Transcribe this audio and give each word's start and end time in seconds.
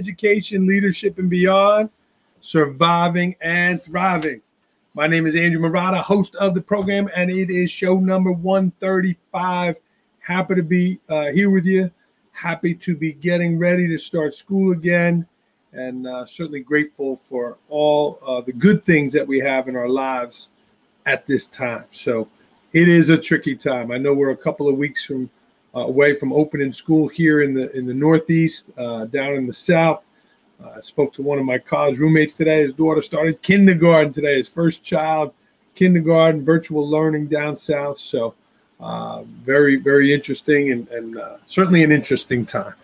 Education, 0.00 0.66
Leadership, 0.66 1.18
and 1.18 1.28
Beyond 1.28 1.90
Surviving 2.40 3.36
and 3.42 3.82
Thriving. 3.82 4.40
My 4.94 5.06
name 5.06 5.26
is 5.26 5.36
Andrew 5.36 5.60
Marotta, 5.60 5.98
host 5.98 6.34
of 6.36 6.54
the 6.54 6.60
program, 6.62 7.10
and 7.14 7.30
it 7.30 7.50
is 7.50 7.70
show 7.70 8.00
number 8.00 8.32
135. 8.32 9.76
Happy 10.20 10.54
to 10.54 10.62
be 10.62 10.98
uh, 11.10 11.26
here 11.32 11.50
with 11.50 11.66
you. 11.66 11.90
Happy 12.32 12.74
to 12.76 12.96
be 12.96 13.12
getting 13.12 13.58
ready 13.58 13.86
to 13.88 13.98
start 13.98 14.32
school 14.32 14.72
again, 14.72 15.26
and 15.74 16.06
uh, 16.06 16.24
certainly 16.24 16.60
grateful 16.60 17.14
for 17.14 17.58
all 17.68 18.18
uh, 18.26 18.40
the 18.40 18.54
good 18.54 18.86
things 18.86 19.12
that 19.12 19.28
we 19.28 19.38
have 19.40 19.68
in 19.68 19.76
our 19.76 19.88
lives 19.88 20.48
at 21.04 21.26
this 21.26 21.46
time. 21.46 21.84
So 21.90 22.26
it 22.72 22.88
is 22.88 23.10
a 23.10 23.18
tricky 23.18 23.54
time. 23.54 23.90
I 23.90 23.98
know 23.98 24.14
we're 24.14 24.30
a 24.30 24.36
couple 24.36 24.66
of 24.66 24.78
weeks 24.78 25.04
from 25.04 25.28
away 25.74 26.14
from 26.14 26.32
opening 26.32 26.72
school 26.72 27.08
here 27.08 27.42
in 27.42 27.54
the 27.54 27.70
in 27.76 27.86
the 27.86 27.94
Northeast, 27.94 28.70
uh, 28.76 29.04
down 29.06 29.34
in 29.34 29.46
the 29.46 29.52
South. 29.52 30.04
Uh, 30.62 30.74
I 30.76 30.80
spoke 30.80 31.12
to 31.14 31.22
one 31.22 31.38
of 31.38 31.44
my 31.44 31.58
college 31.58 31.98
roommates 31.98 32.34
today. 32.34 32.62
His 32.62 32.74
daughter 32.74 33.02
started 33.02 33.40
kindergarten 33.42 34.12
today, 34.12 34.36
his 34.36 34.48
first 34.48 34.82
child, 34.82 35.32
kindergarten, 35.74 36.44
virtual 36.44 36.88
learning 36.88 37.28
down 37.28 37.56
south. 37.56 37.98
So, 37.98 38.34
uh, 38.78 39.22
very, 39.22 39.76
very 39.76 40.12
interesting 40.12 40.72
and, 40.72 40.88
and 40.88 41.18
uh, 41.18 41.36
certainly 41.46 41.82
an 41.82 41.92
interesting 41.92 42.44
time. 42.44 42.74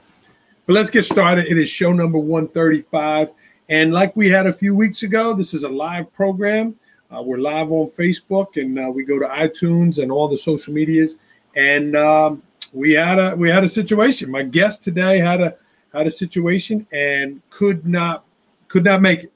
But 0.66 0.74
let's 0.74 0.90
get 0.90 1.04
started. 1.04 1.46
It 1.46 1.58
is 1.58 1.68
show 1.68 1.92
number 1.92 2.18
135. 2.18 3.30
And 3.68 3.92
like 3.92 4.14
we 4.16 4.28
had 4.28 4.46
a 4.46 4.52
few 4.52 4.74
weeks 4.74 5.02
ago, 5.02 5.34
this 5.34 5.54
is 5.54 5.64
a 5.64 5.68
live 5.68 6.12
program. 6.12 6.76
Uh, 7.10 7.22
we're 7.22 7.38
live 7.38 7.70
on 7.70 7.86
Facebook 7.86 8.60
and 8.60 8.78
uh, 8.78 8.90
we 8.90 9.04
go 9.04 9.18
to 9.18 9.26
iTunes 9.26 10.02
and 10.02 10.10
all 10.10 10.28
the 10.28 10.36
social 10.36 10.72
medias. 10.72 11.18
And 11.54 11.96
um, 11.96 12.42
we 12.72 12.92
had 12.92 13.18
a 13.18 13.36
we 13.36 13.48
had 13.48 13.64
a 13.64 13.68
situation. 13.68 14.30
My 14.30 14.42
guest 14.42 14.82
today 14.82 15.18
had 15.18 15.40
a 15.40 15.56
had 15.92 16.06
a 16.06 16.10
situation 16.10 16.86
and 16.92 17.40
could 17.50 17.86
not 17.86 18.24
could 18.68 18.84
not 18.84 19.02
make 19.02 19.24
it. 19.24 19.32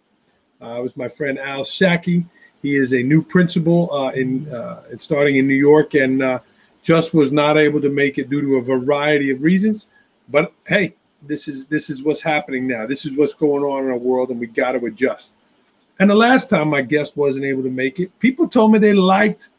Uh, 0.63 0.79
it 0.79 0.83
was 0.83 0.97
my 0.97 1.09
friend 1.09 1.39
Al 1.39 1.63
Shaki. 1.63 2.27
He 2.63 2.77
is 2.77 2.93
a 2.93 3.03
new 3.03 3.23
principal 3.23 3.93
uh, 3.93 4.11
in 4.11 4.53
uh, 4.53 4.83
starting 4.99 5.37
in 5.37 5.47
New 5.47 5.55
York 5.55 5.95
and 5.95 6.23
uh, 6.23 6.41
just 6.83 7.15
was 7.15 7.33
not 7.33 7.57
able 7.57 7.81
to 7.81 7.89
make 7.89 8.19
it 8.19 8.29
due 8.29 8.43
to 8.43 8.57
a 8.57 8.63
variety 8.63 9.31
of 9.31 9.43
reasons. 9.43 9.89
But 10.29 10.53
hey, 10.67 10.95
this 11.23 11.49
is 11.49 11.67
this 11.67 11.91
is 11.91 12.03
what's 12.03 12.23
happening 12.23 12.67
now. 12.67 12.87
This 12.87 13.05
is 13.05 13.17
what's 13.17 13.35
going 13.35 13.63
on 13.65 13.85
in 13.85 13.91
our 13.91 13.97
world, 13.97 14.31
and 14.31 14.41
we 14.41 14.47
got 14.47 14.73
to 14.73 14.85
adjust. 14.85 15.33
And 15.99 16.09
the 16.09 16.15
last 16.15 16.49
time 16.49 16.69
my 16.69 16.83
guest 16.83 17.17
wasn't 17.17 17.45
able 17.45 17.63
to 17.63 17.71
make 17.71 18.01
it, 18.01 18.17
people 18.19 18.49
told 18.49 18.73
me 18.73 18.79
they 18.79 18.95
liked 18.95 19.51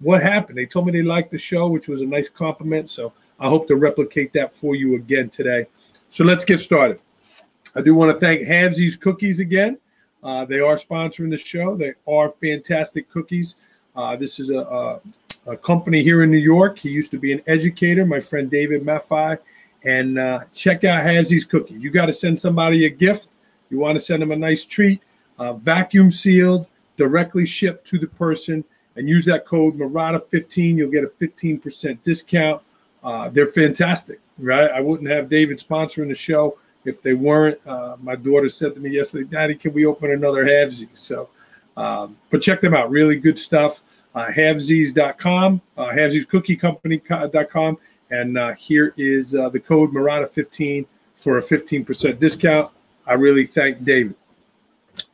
what 0.00 0.22
happened. 0.22 0.58
They 0.58 0.66
told 0.66 0.86
me 0.86 0.92
they 0.92 1.02
liked 1.02 1.30
the 1.30 1.38
show, 1.38 1.68
which 1.68 1.88
was 1.88 2.00
a 2.00 2.06
nice 2.06 2.28
compliment. 2.28 2.90
So 2.90 3.12
I 3.38 3.48
hope 3.48 3.68
to 3.68 3.76
replicate 3.76 4.32
that 4.34 4.54
for 4.54 4.74
you 4.74 4.96
again 4.96 5.28
today. 5.28 5.66
So 6.08 6.24
let's 6.24 6.44
get 6.44 6.60
started. 6.60 7.00
I 7.74 7.82
do 7.82 7.94
want 7.94 8.12
to 8.12 8.18
thank 8.18 8.42
Havesies 8.42 9.00
Cookies 9.00 9.40
again. 9.40 9.78
Uh, 10.22 10.44
they 10.44 10.60
are 10.60 10.74
sponsoring 10.74 11.30
the 11.30 11.36
show. 11.36 11.76
They 11.76 11.94
are 12.06 12.30
fantastic 12.30 13.08
cookies. 13.08 13.54
Uh, 13.94 14.16
this 14.16 14.40
is 14.40 14.50
a, 14.50 14.58
a, 14.58 15.00
a, 15.46 15.56
company 15.56 16.02
here 16.02 16.22
in 16.22 16.30
New 16.30 16.38
York. 16.38 16.78
He 16.78 16.90
used 16.90 17.10
to 17.12 17.18
be 17.18 17.32
an 17.32 17.40
educator, 17.46 18.04
my 18.04 18.20
friend 18.20 18.50
David 18.50 18.82
Maffei. 18.82 19.38
And 19.84 20.18
uh, 20.18 20.40
check 20.52 20.82
out 20.82 21.04
Havesies 21.04 21.48
Cookies. 21.48 21.82
You 21.82 21.90
got 21.90 22.06
to 22.06 22.12
send 22.12 22.38
somebody 22.38 22.86
a 22.86 22.90
gift. 22.90 23.28
You 23.70 23.78
want 23.78 23.96
to 23.96 24.00
send 24.00 24.22
them 24.22 24.32
a 24.32 24.36
nice 24.36 24.64
treat, 24.64 25.00
uh, 25.38 25.52
vacuum 25.52 26.10
sealed, 26.10 26.66
directly 26.96 27.46
shipped 27.46 27.86
to 27.88 27.98
the 27.98 28.06
person, 28.06 28.64
and 28.98 29.08
use 29.08 29.24
that 29.24 29.46
code 29.46 29.78
Marotta15. 29.78 30.76
You'll 30.76 30.90
get 30.90 31.04
a 31.04 31.08
15% 31.08 32.02
discount. 32.02 32.62
Uh, 33.02 33.30
they're 33.30 33.46
fantastic 33.46 34.20
right? 34.38 34.70
I 34.70 34.80
wouldn't 34.80 35.10
have 35.10 35.28
David 35.28 35.58
sponsoring 35.58 36.08
the 36.08 36.14
show 36.14 36.58
if 36.84 37.02
they 37.02 37.14
weren't. 37.14 37.58
Uh, 37.66 37.96
my 38.00 38.16
daughter 38.16 38.48
said 38.48 38.74
to 38.74 38.80
me 38.80 38.90
yesterday, 38.90 39.28
Daddy, 39.28 39.54
can 39.54 39.72
we 39.72 39.84
open 39.84 40.10
another 40.10 40.44
Havesies? 40.44 40.96
So, 40.96 41.28
um, 41.76 42.16
but 42.30 42.42
check 42.42 42.60
them 42.60 42.74
out. 42.74 42.90
Really 42.90 43.16
good 43.16 43.38
stuff. 43.38 43.82
Uh, 44.14 44.26
Havesies.com, 44.26 45.60
uh, 45.76 45.88
HavesiesCookieCompany.com. 45.88 47.78
And 48.10 48.38
uh, 48.38 48.54
here 48.54 48.94
is 48.96 49.34
uh, 49.34 49.50
the 49.50 49.60
code 49.60 49.92
Marotta15 49.92 50.86
for 51.14 51.38
a 51.38 51.42
15% 51.42 52.18
discount. 52.18 52.72
I 53.06 53.14
really 53.14 53.46
thank 53.46 53.84
David. 53.84 54.14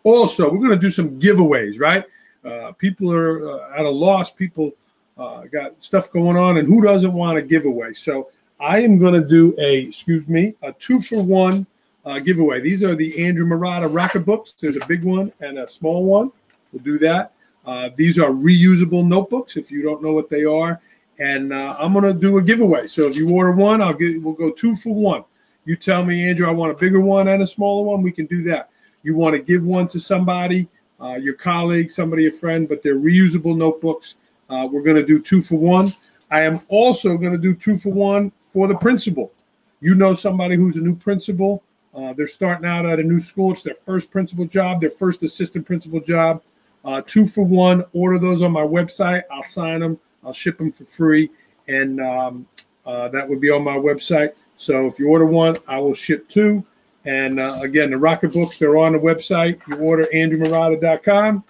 Also, 0.04 0.50
we're 0.50 0.58
going 0.58 0.70
to 0.70 0.76
do 0.78 0.90
some 0.90 1.18
giveaways, 1.18 1.80
right? 1.80 2.04
Uh, 2.44 2.72
people 2.72 3.12
are 3.12 3.50
uh, 3.50 3.78
at 3.78 3.86
a 3.86 3.90
loss. 3.90 4.30
People 4.30 4.72
uh, 5.16 5.42
got 5.44 5.80
stuff 5.82 6.12
going 6.12 6.36
on, 6.36 6.58
and 6.58 6.68
who 6.68 6.82
doesn't 6.82 7.12
want 7.12 7.38
a 7.38 7.42
giveaway? 7.42 7.92
So 7.92 8.30
I 8.60 8.80
am 8.80 8.98
going 8.98 9.14
to 9.20 9.26
do 9.26 9.54
a, 9.58 9.78
excuse 9.80 10.28
me, 10.28 10.54
a 10.62 10.72
two 10.72 11.00
for 11.00 11.22
one 11.22 11.66
uh, 12.04 12.18
giveaway. 12.18 12.60
These 12.60 12.84
are 12.84 12.94
the 12.94 13.24
Andrew 13.24 13.46
Marotta 13.46 13.92
Rocket 13.92 14.20
Books. 14.20 14.52
There's 14.52 14.76
a 14.76 14.86
big 14.86 15.04
one 15.04 15.32
and 15.40 15.58
a 15.58 15.68
small 15.68 16.04
one. 16.04 16.30
We'll 16.72 16.82
do 16.82 16.98
that. 16.98 17.32
Uh, 17.64 17.90
these 17.96 18.18
are 18.18 18.30
reusable 18.30 19.06
notebooks 19.06 19.56
if 19.56 19.70
you 19.70 19.82
don't 19.82 20.02
know 20.02 20.12
what 20.12 20.28
they 20.28 20.44
are. 20.44 20.80
And 21.18 21.54
I'm 21.54 21.92
going 21.92 22.04
to 22.04 22.12
do 22.12 22.38
a 22.38 22.42
giveaway. 22.42 22.88
So 22.88 23.06
if 23.06 23.16
you 23.16 23.30
order 23.30 23.52
one, 23.52 23.80
I'll 23.80 23.94
get, 23.94 24.20
we'll 24.20 24.34
go 24.34 24.50
two 24.50 24.74
for 24.74 24.92
one. 24.92 25.24
You 25.64 25.76
tell 25.76 26.04
me, 26.04 26.28
Andrew, 26.28 26.46
I 26.46 26.50
want 26.50 26.72
a 26.72 26.74
bigger 26.74 27.00
one 27.00 27.28
and 27.28 27.42
a 27.42 27.46
smaller 27.46 27.84
one. 27.84 28.02
We 28.02 28.12
can 28.12 28.26
do 28.26 28.42
that. 28.44 28.70
You 29.02 29.14
want 29.14 29.34
to 29.34 29.40
give 29.40 29.64
one 29.64 29.86
to 29.88 30.00
somebody, 30.00 30.68
uh, 31.00 31.14
your 31.14 31.34
colleague, 31.34 31.90
somebody, 31.90 32.26
a 32.26 32.30
friend, 32.30 32.68
but 32.68 32.82
they're 32.82 32.96
reusable 32.96 33.56
notebooks. 33.56 34.16
Uh, 34.48 34.68
we're 34.70 34.82
going 34.82 34.96
to 34.96 35.04
do 35.04 35.20
two 35.20 35.42
for 35.42 35.56
one. 35.56 35.92
I 36.30 36.42
am 36.42 36.60
also 36.68 37.16
going 37.16 37.32
to 37.32 37.38
do 37.38 37.54
two 37.54 37.76
for 37.76 37.92
one 37.92 38.32
for 38.38 38.66
the 38.66 38.76
principal. 38.76 39.32
You 39.80 39.94
know 39.94 40.14
somebody 40.14 40.56
who's 40.56 40.76
a 40.76 40.80
new 40.80 40.96
principal. 40.96 41.62
Uh, 41.94 42.12
they're 42.12 42.26
starting 42.26 42.66
out 42.66 42.86
at 42.86 42.98
a 42.98 43.02
new 43.02 43.18
school. 43.18 43.52
It's 43.52 43.62
their 43.62 43.74
first 43.74 44.10
principal 44.10 44.44
job, 44.44 44.80
their 44.80 44.90
first 44.90 45.22
assistant 45.22 45.66
principal 45.66 46.00
job. 46.00 46.42
Uh, 46.84 47.02
two 47.06 47.26
for 47.26 47.44
one. 47.44 47.84
Order 47.92 48.18
those 48.18 48.42
on 48.42 48.52
my 48.52 48.62
website. 48.62 49.22
I'll 49.30 49.42
sign 49.42 49.80
them. 49.80 49.98
I'll 50.24 50.32
ship 50.32 50.58
them 50.58 50.72
for 50.72 50.84
free, 50.84 51.30
and 51.68 52.00
um, 52.00 52.46
uh, 52.86 53.08
that 53.08 53.28
would 53.28 53.40
be 53.40 53.50
on 53.50 53.62
my 53.62 53.76
website. 53.76 54.32
So 54.56 54.86
if 54.86 54.98
you 54.98 55.08
order 55.08 55.26
one, 55.26 55.56
I 55.68 55.78
will 55.78 55.94
ship 55.94 56.28
two. 56.28 56.64
And 57.04 57.38
uh, 57.38 57.58
again, 57.62 57.90
the 57.90 57.98
Rocket 57.98 58.32
Books, 58.32 58.58
they're 58.58 58.78
on 58.78 58.92
the 58.92 58.98
website. 58.98 59.60
You 59.68 59.76
order 59.76 60.06
andrewmarotta.com. 60.14 61.44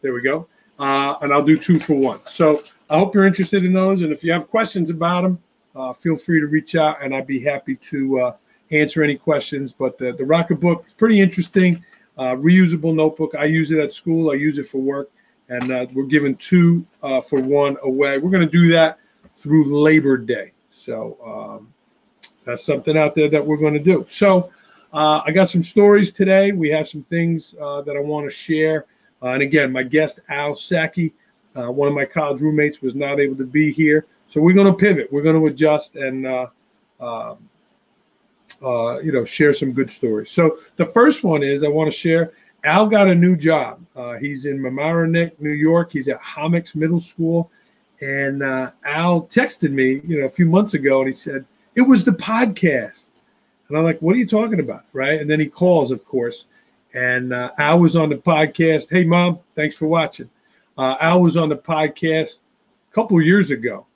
There 0.00 0.12
we 0.12 0.22
go. 0.22 0.46
Uh, 0.78 1.16
and 1.22 1.32
I'll 1.32 1.42
do 1.42 1.58
two 1.58 1.80
for 1.80 1.94
one. 1.94 2.20
So 2.24 2.62
I 2.88 2.98
hope 2.98 3.14
you're 3.14 3.26
interested 3.26 3.64
in 3.64 3.72
those. 3.72 4.02
And 4.02 4.12
if 4.12 4.22
you 4.22 4.30
have 4.32 4.48
questions 4.48 4.90
about 4.90 5.22
them, 5.22 5.42
uh, 5.74 5.92
feel 5.92 6.16
free 6.16 6.40
to 6.40 6.46
reach 6.46 6.76
out 6.76 7.02
and 7.02 7.14
I'd 7.14 7.26
be 7.26 7.40
happy 7.40 7.74
to 7.76 8.20
uh, 8.20 8.36
answer 8.70 9.02
any 9.02 9.16
questions. 9.16 9.72
But 9.72 9.98
the, 9.98 10.12
the 10.12 10.24
Rocket 10.24 10.60
Book 10.60 10.84
is 10.86 10.92
pretty 10.92 11.20
interesting. 11.20 11.84
Uh, 12.16 12.34
reusable 12.34 12.94
notebook. 12.94 13.34
I 13.36 13.44
use 13.44 13.70
it 13.72 13.78
at 13.78 13.92
school, 13.92 14.30
I 14.30 14.34
use 14.34 14.58
it 14.58 14.66
for 14.66 14.78
work. 14.78 15.10
And 15.48 15.70
uh, 15.70 15.86
we're 15.92 16.04
giving 16.04 16.36
two 16.36 16.86
for 17.00 17.40
one 17.40 17.76
away. 17.82 18.18
We're 18.18 18.30
going 18.30 18.46
to 18.46 18.52
do 18.52 18.68
that 18.68 18.98
through 19.34 19.64
Labor 19.74 20.18
Day. 20.18 20.52
So 20.70 21.16
um, 21.24 21.72
that's 22.48 22.64
something 22.64 22.96
out 22.96 23.14
there 23.14 23.28
that 23.28 23.46
we're 23.46 23.56
going 23.56 23.74
to 23.74 23.78
do. 23.78 24.04
So 24.08 24.50
uh, 24.92 25.20
I 25.24 25.30
got 25.30 25.48
some 25.48 25.62
stories 25.62 26.10
today. 26.10 26.50
We 26.52 26.70
have 26.70 26.88
some 26.88 27.04
things 27.04 27.52
that 27.52 27.94
I 27.96 28.00
want 28.00 28.26
to 28.26 28.34
share. 28.34 28.86
and 29.22 29.42
again, 29.42 29.70
my 29.70 29.84
guest, 29.84 30.20
Al 30.28 30.54
Saki. 30.54 31.12
Uh, 31.58 31.70
one 31.70 31.88
of 31.88 31.94
my 31.94 32.04
college 32.04 32.40
roommates 32.40 32.82
was 32.82 32.94
not 32.94 33.18
able 33.18 33.34
to 33.36 33.44
be 33.44 33.72
here, 33.72 34.06
so 34.26 34.40
we're 34.40 34.54
going 34.54 34.66
to 34.66 34.78
pivot. 34.78 35.12
We're 35.12 35.22
going 35.22 35.40
to 35.40 35.46
adjust 35.46 35.96
and 35.96 36.26
uh, 36.26 36.46
uh, 37.00 37.34
uh, 38.62 38.98
you 39.00 39.12
know 39.12 39.24
share 39.24 39.52
some 39.52 39.72
good 39.72 39.90
stories. 39.90 40.30
So 40.30 40.58
the 40.76 40.86
first 40.86 41.24
one 41.24 41.42
is 41.42 41.64
I 41.64 41.68
want 41.68 41.90
to 41.90 41.96
share. 41.96 42.32
Al 42.64 42.86
got 42.86 43.08
a 43.08 43.14
new 43.14 43.36
job. 43.36 43.80
Uh, 43.96 44.14
he's 44.14 44.46
in 44.46 44.58
Mamaroneck, 44.58 45.40
New 45.40 45.52
York. 45.52 45.92
He's 45.92 46.08
at 46.08 46.20
Hommocks 46.20 46.74
Middle 46.74 47.00
School, 47.00 47.50
and 48.00 48.42
uh, 48.42 48.70
Al 48.84 49.22
texted 49.22 49.72
me, 49.72 50.00
you 50.06 50.20
know, 50.20 50.26
a 50.26 50.30
few 50.30 50.46
months 50.46 50.74
ago, 50.74 51.00
and 51.00 51.08
he 51.08 51.14
said 51.14 51.44
it 51.78 51.86
was 51.86 52.02
the 52.02 52.10
podcast. 52.10 53.04
And 53.68 53.78
I'm 53.78 53.84
like, 53.84 54.00
what 54.00 54.16
are 54.16 54.18
you 54.18 54.26
talking 54.26 54.58
about? 54.58 54.84
Right. 54.92 55.20
And 55.20 55.30
then 55.30 55.38
he 55.38 55.46
calls, 55.46 55.92
of 55.92 56.04
course. 56.04 56.46
And 56.92 57.32
uh, 57.32 57.52
Al 57.56 57.78
was 57.78 57.94
on 57.94 58.08
the 58.08 58.16
podcast. 58.16 58.90
Hey, 58.90 59.04
mom, 59.04 59.38
thanks 59.54 59.76
for 59.76 59.86
watching. 59.86 60.28
Uh, 60.76 60.96
Al 61.00 61.20
was 61.20 61.36
on 61.36 61.48
the 61.48 61.56
podcast 61.56 62.40
a 62.90 62.94
couple 62.94 63.22
years 63.22 63.52
ago, 63.52 63.86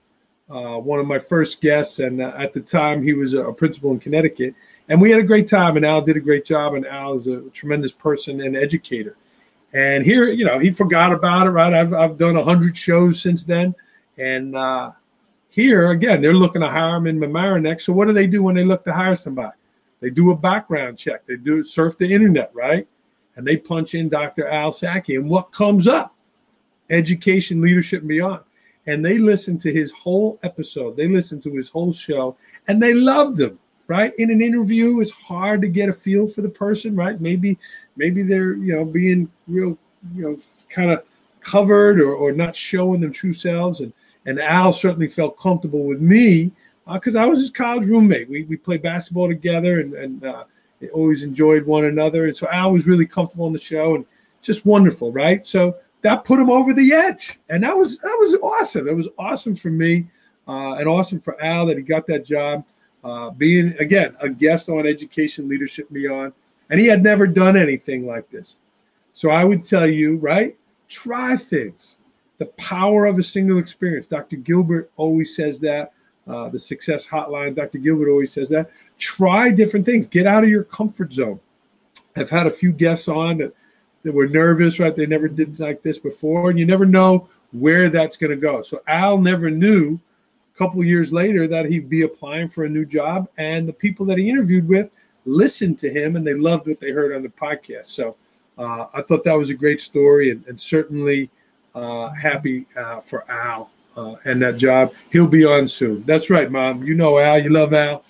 uh, 0.49 0.77
one 0.77 1.01
of 1.01 1.07
my 1.09 1.19
first 1.19 1.61
guests, 1.61 1.99
and 1.99 2.23
uh, 2.23 2.33
at 2.39 2.53
the 2.53 2.61
time 2.61 3.03
he 3.03 3.15
was 3.15 3.35
a, 3.35 3.53
principal 3.53 3.91
in 3.91 3.99
Connecticut, 3.99 4.55
and 4.89 5.01
we 5.01 5.11
had 5.11 5.19
a 5.19 5.25
great 5.25 5.49
time. 5.49 5.77
And 5.77 5.85
Al 5.85 6.03
did 6.03 6.17
a 6.17 6.21
great 6.21 6.45
job, 6.45 6.75
and 6.75 6.87
Al 6.87 7.15
is 7.15 7.27
a 7.27 7.41
tremendous 7.51 7.93
person 7.93 8.43
and 8.43 8.57
educator. 8.57 9.17
And 9.73 10.05
here, 10.05 10.29
you 10.29 10.45
know, 10.45 10.61
he 10.61 10.71
forgot 10.71 11.13
about 11.13 11.49
it, 11.49 11.51
right? 11.51 11.73
I've 11.73 11.95
I've 11.95 12.17
done 12.17 12.37
a 12.37 12.45
hundred 12.45 12.77
shows 12.77 13.21
since 13.21 13.43
then, 13.43 13.75
and 14.19 14.55
uh, 14.55 14.93
here 15.53 15.91
again, 15.91 16.21
they're 16.21 16.33
looking 16.33 16.63
to 16.63 16.69
hire 16.69 16.97
him 16.97 17.07
in 17.07 17.19
Mamaroneck. 17.21 17.81
So 17.81 17.93
what 17.93 18.09
do 18.09 18.13
they 18.13 18.27
do 18.27 18.43
when 18.43 18.55
they 18.55 18.65
look 18.65 18.85
to 18.85 18.93
hire 18.93 19.15
somebody? 19.15 19.57
They 20.01 20.11
do 20.11 20.33
a 20.33 20.37
background 20.37 20.99
check. 20.99 21.25
They 21.27 21.37
do 21.37 21.63
surf 21.63 21.97
the 21.97 22.13
internet, 22.13 22.51
right? 22.55 22.89
And 23.37 23.47
they 23.47 23.57
punch 23.57 23.95
in 23.95 24.09
Dr. 24.09 24.49
Al 24.49 24.73
Saki, 24.73 25.17
and 25.17 25.31
what 25.31 25.53
comes 25.53 25.87
up? 25.87 26.13
education, 26.93 27.61
leadership, 27.61 28.01
and 28.01 28.09
beyond. 28.09 28.43
And 28.87 29.05
they 29.05 29.19
listened 29.19 29.61
to 29.61 29.73
his 29.73 29.91
whole 29.93 30.39
episode. 30.43 30.97
They 30.97 31.09
listened 31.09 31.43
to 31.45 31.53
his 31.53 31.69
whole 31.69 31.93
show, 31.93 32.37
and 32.69 32.83
they 32.83 32.95
loved 32.95 33.41
him. 33.41 33.59
right? 33.89 34.13
In 34.19 34.31
an 34.31 34.41
interview, 34.41 35.01
it's 35.01 35.11
hard 35.11 35.61
to 35.63 35.69
get 35.69 35.89
a 35.89 35.93
feel 35.93 36.27
for 36.27 36.43
the 36.43 36.49
person, 36.49 36.95
right? 36.95 37.21
Maybe, 37.21 37.59
maybe 37.97 38.23
they're 38.23 38.55
you 38.55 38.75
know 38.75 38.85
being 38.85 39.31
real, 39.47 39.77
you 40.15 40.23
know, 40.23 40.37
kind 40.69 40.91
of 40.91 41.05
covered 41.41 42.01
or, 42.01 42.15
or 42.15 42.33
not 42.33 42.55
showing 42.57 43.01
their 43.01 43.11
true 43.11 43.33
selves. 43.33 43.81
And 43.81 43.93
and 44.27 44.41
Al 44.41 44.73
certainly 44.73 45.09
felt 45.09 45.39
comfortable 45.39 45.85
with 45.85 46.01
me 46.01 46.53
because 46.93 47.17
uh, 47.17 47.23
I 47.23 47.27
was 47.27 47.39
his 47.39 47.51
college 47.51 47.87
roommate. 47.87 48.29
We 48.29 48.45
we 48.45 48.57
played 48.57 48.83
basketball 48.83 49.29
together 49.29 49.81
and 49.81 49.95
and 49.95 50.25
uh, 50.25 50.45
always 50.93 51.23
enjoyed 51.23 51.65
one 51.65 51.85
another. 51.85 52.27
And 52.27 52.37
so 52.37 52.49
Al 52.49 52.73
was 52.73 52.87
really 52.87 53.07
comfortable 53.07 53.47
on 53.47 53.53
the 53.53 53.59
show 53.59 53.95
and 53.95 54.05
just 54.41 54.67
wonderful, 54.67 55.13
right? 55.13 55.45
So 55.47 55.77
that 56.03 56.25
put 56.25 56.41
him 56.41 56.51
over 56.51 56.75
the 56.75 56.93
edge, 56.93 57.39
and 57.49 57.63
that 57.63 57.77
was 57.77 57.99
that 57.99 58.17
was 58.19 58.37
awesome. 58.43 58.89
It 58.89 58.97
was 58.97 59.09
awesome 59.19 59.55
for 59.55 59.71
me, 59.71 60.07
uh, 60.49 60.75
and 60.75 60.89
awesome 60.89 61.21
for 61.21 61.43
Al 61.43 61.67
that 61.67 61.77
he 61.77 61.83
got 61.83 62.07
that 62.09 62.25
job, 62.25 62.65
uh, 63.05 63.31
being 63.31 63.75
again 63.79 64.17
a 64.21 64.29
guest 64.29 64.69
on 64.69 64.87
Education 64.87 65.49
Leadership 65.49 65.87
Beyond, 65.93 66.33
and 66.71 66.81
he 66.81 66.87
had 66.87 67.03
never 67.03 67.27
done 67.27 67.57
anything 67.57 68.07
like 68.07 68.29
this. 68.31 68.57
So 69.15 69.31
I 69.31 69.45
would 69.45 69.65
tell 69.65 69.87
you, 69.87 70.17
right? 70.17 70.57
Try 70.89 71.37
things. 71.37 71.99
The 72.43 72.47
power 72.57 73.07
of 73.07 73.21
a 73.21 73.23
single 73.23 73.59
experience. 73.59 74.09
Dr. 74.09 74.35
Gilbert 74.35 74.91
always 74.97 75.37
says 75.37 75.61
that. 75.61 75.93
Uh, 76.27 76.49
the 76.49 76.59
Success 76.59 77.07
Hotline, 77.07 77.55
Dr. 77.55 77.79
Gilbert 77.79 78.11
always 78.11 78.33
says 78.33 78.49
that. 78.49 78.69
Try 78.99 79.53
different 79.53 79.87
things. 79.87 80.09
Get 80.09 80.27
out 80.27 80.43
of 80.43 80.51
your 80.51 80.65
comfort 80.65 81.13
zone. 81.13 81.39
I've 82.17 82.31
had 82.31 82.49
a 82.49 82.51
few 82.51 82.73
guests 82.73 83.07
on 83.07 83.39
that 83.39 83.55
that 84.03 84.13
were 84.13 84.27
nervous, 84.27 84.81
right? 84.81 84.97
They 84.97 85.07
never 85.07 85.29
did 85.29 85.61
like 85.61 85.85
this 85.85 86.01
before, 86.01 86.51
and 86.51 86.59
you 86.59 86.67
never 86.67 86.85
know 86.85 87.29
where 87.53 87.89
that's 87.89 88.17
going 88.17 88.33
to 88.33 88.37
go. 88.37 88.61
So 88.61 88.83
Al 88.89 89.19
never 89.19 89.49
knew 89.49 90.01
a 90.53 90.59
couple 90.59 90.83
years 90.83 91.13
later 91.13 91.47
that 91.47 91.67
he'd 91.67 91.89
be 91.89 92.03
applying 92.03 92.49
for 92.49 92.65
a 92.65 92.69
new 92.69 92.85
job, 92.85 93.29
and 93.39 93.69
the 93.69 93.73
people 93.73 94.05
that 94.07 94.19
he 94.19 94.29
interviewed 94.29 94.67
with 94.67 94.91
listened 95.27 95.79
to 95.79 95.91
him 95.93 96.17
and 96.17 96.27
they 96.27 96.35
loved 96.35 96.67
what 96.67 96.81
they 96.81 96.91
heard 96.91 97.15
on 97.15 97.23
the 97.23 97.29
podcast. 97.29 97.87
So 97.87 98.17
uh, 98.59 98.87
I 98.93 99.03
thought 99.03 99.23
that 99.23 99.39
was 99.39 99.51
a 99.51 99.55
great 99.55 99.81
story, 99.81 100.33
and, 100.33 100.45
and 100.49 100.61
certainly 100.61 101.31
uh, 101.75 102.11
happy 102.11 102.67
uh, 102.77 103.01
for 103.01 103.31
Al 103.31 103.71
uh, 103.97 104.15
and 104.25 104.41
that 104.43 104.57
job. 104.57 104.93
He'll 105.11 105.27
be 105.27 105.45
on 105.45 105.69
soon. 105.69 106.05
That's 106.05 106.31
right, 106.31 106.51
Mom. 106.51 106.83
You 106.83 106.95
know 106.95 107.19
Al. 107.19 107.39
You 107.43 107.51
love 107.51 107.73
Al. 107.73 108.05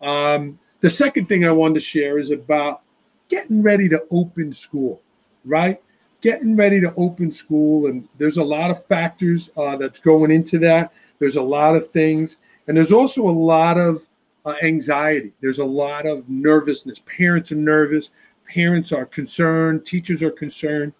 Um, 0.00 0.58
the 0.80 0.90
second 0.90 1.26
thing 1.28 1.44
I 1.44 1.50
wanted 1.50 1.74
to 1.74 1.80
share 1.80 2.18
is 2.18 2.30
about 2.30 2.82
getting 3.28 3.62
ready 3.62 3.88
to 3.88 4.04
open 4.10 4.52
school 4.52 5.00
right? 5.46 5.80
Getting 6.20 6.56
ready 6.56 6.80
to 6.80 6.92
open 6.96 7.30
school, 7.30 7.86
and 7.86 8.06
there's 8.18 8.36
a 8.36 8.44
lot 8.44 8.70
of 8.70 8.84
factors 8.84 9.48
uh, 9.56 9.76
that's 9.76 10.00
going 10.00 10.30
into 10.30 10.58
that. 10.58 10.92
There's 11.18 11.36
a 11.36 11.42
lot 11.42 11.76
of 11.76 11.88
things, 11.88 12.38
and 12.66 12.76
there's 12.76 12.92
also 12.92 13.26
a 13.26 13.30
lot 13.30 13.78
of 13.78 14.06
uh, 14.44 14.54
anxiety. 14.62 15.32
There's 15.40 15.60
a 15.60 15.64
lot 15.64 16.04
of 16.04 16.28
nervousness. 16.28 17.00
Parents 17.06 17.52
are 17.52 17.56
nervous. 17.56 18.10
Parents 18.52 18.92
are 18.92 19.06
concerned. 19.06 19.86
Teachers 19.86 20.22
are 20.22 20.30
concerned, 20.30 20.92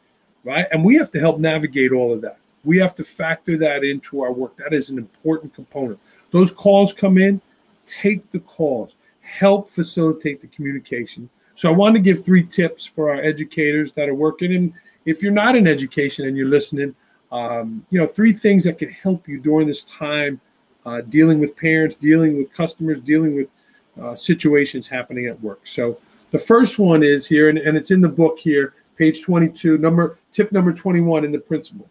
right? 0.47 0.67
And 0.73 0.85
we 0.85 0.95
have 0.95 1.11
to 1.11 1.21
help 1.21 1.39
navigate 1.39 1.93
all 1.93 2.13
of 2.13 2.21
that. 2.23 2.39
We 2.65 2.79
have 2.79 2.95
to 2.97 3.05
factor 3.05 3.59
that 3.59 3.85
into 3.85 4.23
our 4.23 4.33
work. 4.33 4.57
That 4.57 4.73
is 4.73 4.91
an 4.91 4.99
important 4.99 5.55
component. 5.55 6.01
Those 6.31 6.51
calls 6.51 6.93
come 6.93 7.19
in, 7.19 7.41
take 7.85 8.31
the 8.31 8.41
calls, 8.41 8.97
help 9.21 9.69
facilitate 9.69 10.41
the 10.41 10.49
communication, 10.49 11.29
so 11.57 11.71
I 11.71 11.73
want 11.73 11.97
to 11.97 12.01
give 12.01 12.23
three 12.23 12.45
tips 12.45 12.85
for 12.85 13.11
our 13.11 13.17
educators 13.17 13.91
that 13.93 14.11
are 14.11 14.15
working. 14.15 14.55
And 14.55 14.75
if 15.07 15.23
you're 15.23 15.33
not 15.33 15.57
in 15.57 15.67
education 15.67 16.27
and 16.27 16.37
you're 16.37 16.49
listening, 16.49 16.95
um, 17.33 17.85
you 17.91 17.99
know, 17.99 18.07
three 18.07 18.35
things 18.35 18.63
that 18.65 18.79
can 18.79 18.91
help 18.91 19.27
you 19.27 19.39
during 19.41 19.67
this 19.67 19.83
time 19.85 20.39
uh, 20.85 21.01
dealing 21.01 21.41
with 21.41 21.57
parents, 21.57 21.97
dealing 21.97 22.37
with 22.37 22.53
customers, 22.53 23.01
dealing 23.01 23.35
with 23.35 23.49
uh, 24.01 24.15
situations 24.15 24.87
happening 24.87 25.27
at 25.27 25.41
work. 25.41 25.67
So 25.67 25.99
the 26.31 26.39
first 26.39 26.79
one 26.79 27.03
is 27.03 27.27
here, 27.27 27.49
and, 27.49 27.57
and 27.57 27.75
it's 27.77 27.91
in 27.91 28.03
the 28.03 28.09
book 28.09 28.39
here, 28.39 28.75
page 28.97 29.23
22, 29.23 29.79
number 29.79 30.19
tip 30.33 30.53
number 30.53 30.73
21 30.73 31.25
in 31.25 31.33
the 31.33 31.39
principle. 31.39 31.89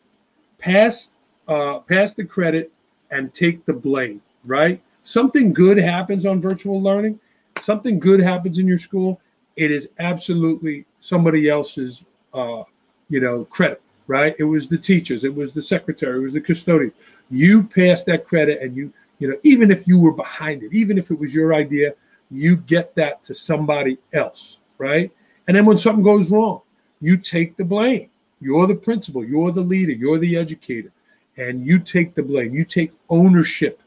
Pass, 0.57 1.09
uh, 1.47 1.79
pass 1.79 2.13
the 2.13 2.25
credit 2.25 2.71
and 3.11 3.33
take 3.33 3.65
the 3.65 3.73
blame. 3.73 4.21
Right? 4.43 4.81
Something 5.03 5.53
good 5.53 5.77
happens 5.77 6.25
on 6.25 6.41
virtual 6.41 6.81
learning. 6.81 7.19
Something 7.61 7.99
good 7.99 8.19
happens 8.19 8.59
in 8.59 8.67
your 8.67 8.77
school 8.77 9.19
it 9.55 9.71
is 9.71 9.89
absolutely 9.99 10.85
somebody 10.99 11.49
else's, 11.49 12.03
uh, 12.33 12.63
you 13.09 13.19
know, 13.19 13.45
credit, 13.45 13.81
right? 14.07 14.35
It 14.37 14.43
was 14.43 14.67
the 14.67 14.77
teachers, 14.77 15.23
it 15.23 15.33
was 15.33 15.53
the 15.53 15.61
secretary, 15.61 16.17
it 16.17 16.21
was 16.21 16.33
the 16.33 16.41
custodian. 16.41 16.91
You 17.29 17.63
pass 17.63 18.03
that 18.03 18.25
credit, 18.25 18.61
and 18.61 18.75
you, 18.75 18.93
you 19.19 19.29
know, 19.29 19.37
even 19.43 19.71
if 19.71 19.87
you 19.87 19.99
were 19.99 20.11
behind 20.11 20.63
it, 20.63 20.73
even 20.73 20.97
if 20.97 21.09
it 21.09 21.19
was 21.19 21.33
your 21.33 21.53
idea, 21.53 21.93
you 22.29 22.57
get 22.57 22.95
that 22.95 23.23
to 23.23 23.33
somebody 23.33 23.97
else, 24.13 24.59
right? 24.77 25.11
And 25.47 25.55
then 25.55 25.65
when 25.65 25.77
something 25.77 26.03
goes 26.03 26.29
wrong, 26.29 26.61
you 27.01 27.17
take 27.17 27.55
the 27.57 27.65
blame. 27.65 28.09
You're 28.41 28.67
the 28.67 28.75
principal, 28.75 29.23
you're 29.23 29.51
the 29.51 29.61
leader, 29.61 29.91
you're 29.91 30.17
the 30.17 30.37
educator, 30.37 30.91
and 31.37 31.65
you 31.65 31.79
take 31.79 32.13
the 32.13 32.23
blame. 32.23 32.53
You 32.53 32.65
take 32.65 32.91
ownership 33.09 33.81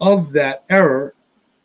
of 0.00 0.32
that 0.32 0.64
error 0.68 1.14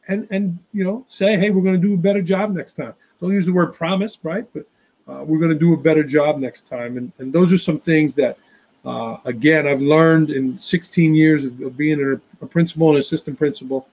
and 0.08 0.28
and 0.30 0.60
you 0.74 0.84
know 0.84 1.04
say 1.08 1.38
hey 1.38 1.50
we're 1.50 1.64
going 1.64 1.80
to 1.80 1.88
do 1.88 1.94
a 1.94 1.98
better 1.98 2.22
job 2.22 2.52
next 2.52 2.74
time. 2.74 2.94
Don't 3.20 3.34
use 3.34 3.48
the 3.48 3.54
word 3.54 3.74
promise 3.74 4.20
right? 4.24 4.46
But 4.54 4.66
uh, 5.08 5.24
we're 5.24 5.40
going 5.40 5.52
to 5.52 5.58
do 5.58 5.74
a 5.74 5.78
better 5.78 6.04
job 6.04 6.38
next 6.38 6.68
time. 6.68 6.98
And, 6.98 7.12
and 7.18 7.32
those 7.32 7.54
are 7.54 7.58
some 7.58 7.80
things 7.80 8.14
that 8.16 8.38
uh, 8.86 9.18
again 9.26 9.68
i've 9.68 9.82
learned 9.82 10.30
in 10.30 10.58
16 10.60 11.16
years 11.16 11.44
of 11.46 11.76
being 11.76 12.00
a, 12.00 12.44
a 12.44 12.48
principal 12.48 12.90
and 12.90 12.98
assistant 12.98 13.38
principal. 13.38 13.88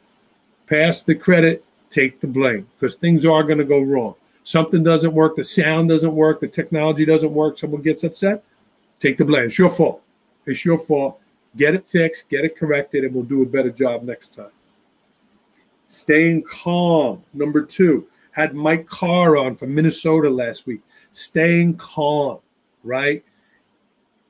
Pass 0.66 1.02
the 1.02 1.14
credit 1.14 1.64
take 1.90 2.20
the 2.20 2.26
blame 2.26 2.66
because 2.74 2.94
things 2.96 3.24
are 3.24 3.42
going 3.42 3.58
to 3.58 3.64
go 3.64 3.80
wrong 3.80 4.14
something 4.44 4.82
doesn't 4.82 5.12
work 5.12 5.34
the 5.34 5.44
sound 5.44 5.88
doesn't 5.88 6.14
work 6.14 6.38
the 6.38 6.48
technology 6.48 7.04
doesn't 7.04 7.34
work 7.34 7.58
someone 7.58 7.82
gets 7.82 8.04
upset 8.04 8.44
take 9.00 9.18
the 9.18 9.24
blame 9.24 9.44
it's 9.46 9.58
your 9.58 9.70
fault 9.70 10.00
it's 10.46 10.64
your 10.64 10.78
fault 10.78 11.18
get 11.56 11.74
it 11.74 11.84
fixed 11.84 12.28
get 12.28 12.44
it 12.44 12.56
corrected 12.56 13.04
and 13.04 13.12
we'll 13.12 13.24
do 13.24 13.42
a 13.42 13.46
better 13.46 13.70
job 13.70 14.02
next 14.02 14.34
time 14.34 14.50
Staying 15.94 16.42
calm. 16.42 17.22
Number 17.32 17.62
two, 17.62 18.08
had 18.32 18.54
Mike 18.54 18.86
Carr 18.86 19.36
on 19.36 19.54
from 19.54 19.74
Minnesota 19.74 20.28
last 20.28 20.66
week. 20.66 20.80
Staying 21.12 21.76
calm, 21.76 22.40
right? 22.82 23.24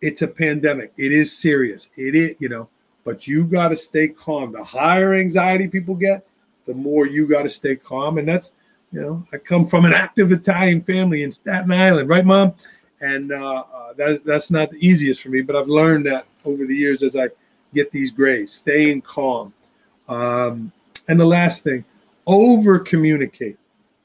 It's 0.02 0.21
a 0.21 0.28
pandemic. 0.28 0.92
It 0.99 1.12
is 1.12 1.37
serious. 1.37 1.88
It 1.97 2.14
is, 2.14 2.37
you 2.38 2.50
know, 2.50 2.68
but 3.02 3.26
you 3.26 3.44
got 3.44 3.68
to 3.68 3.76
stay 3.76 4.09
calm. 4.09 4.52
The 4.52 4.62
higher 4.62 5.14
anxiety 5.14 5.68
people 5.68 5.94
get, 5.94 6.26
the 6.66 6.75
more 6.75 7.06
you 7.06 7.26
got 7.26 7.44
to 7.44 7.50
stay 7.50 7.76
calm. 7.76 8.18
And 8.18 8.28
that's, 8.28 8.52
you 8.95 9.01
know, 9.01 9.27
I 9.33 9.39
come 9.39 9.67
from 9.67 9.85
an 9.87 9.93
active 9.93 10.31
Italian 10.31 10.81
family 10.81 11.25
in 11.25 11.33
Staten 11.33 11.73
Island, 11.73 12.09
right, 12.09 12.25
Mom? 12.25 12.55
And 13.01 13.33
uh, 13.33 13.65
uh, 13.75 13.93
that, 13.95 14.25
that's 14.25 14.53
not 14.53 14.71
the 14.71 14.87
easiest 14.87 15.21
for 15.21 15.31
me, 15.31 15.43
but 15.43 15.57
I've 15.57 15.67
learned 15.67 16.07
that 16.07 16.27
over 16.45 16.65
the 16.65 16.77
years 16.77 17.03
as 17.03 17.17
I 17.17 17.29
get 17.75 17.91
these 17.91 18.13
grays, 18.13 18.53
staying 18.53 19.03
calm. 19.03 19.53
Um, 20.09 20.71
and 21.09 21.19
the 21.19 21.25
last 21.25 21.65
thing, 21.65 21.85
over 22.25 22.79
communicate, 22.79 23.59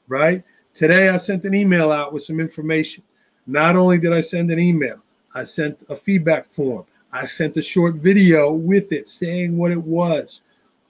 right? 0.08 0.42
Today 0.74 1.08
I 1.08 1.18
sent 1.18 1.44
an 1.44 1.54
email 1.54 1.92
out 1.92 2.12
with 2.12 2.24
some 2.24 2.40
information. 2.40 3.04
Not 3.46 3.76
only 3.76 3.98
did 3.98 4.12
I 4.12 4.20
send 4.20 4.50
an 4.50 4.58
email, 4.58 4.98
I 5.32 5.44
sent 5.44 5.84
a 5.88 5.94
feedback 5.94 6.46
form. 6.46 6.84
I 7.12 7.26
sent 7.26 7.56
a 7.56 7.62
short 7.62 7.94
video 7.94 8.52
with 8.52 8.90
it 8.90 9.06
saying 9.06 9.56
what 9.56 9.70
it 9.70 9.82
was. 9.82 10.40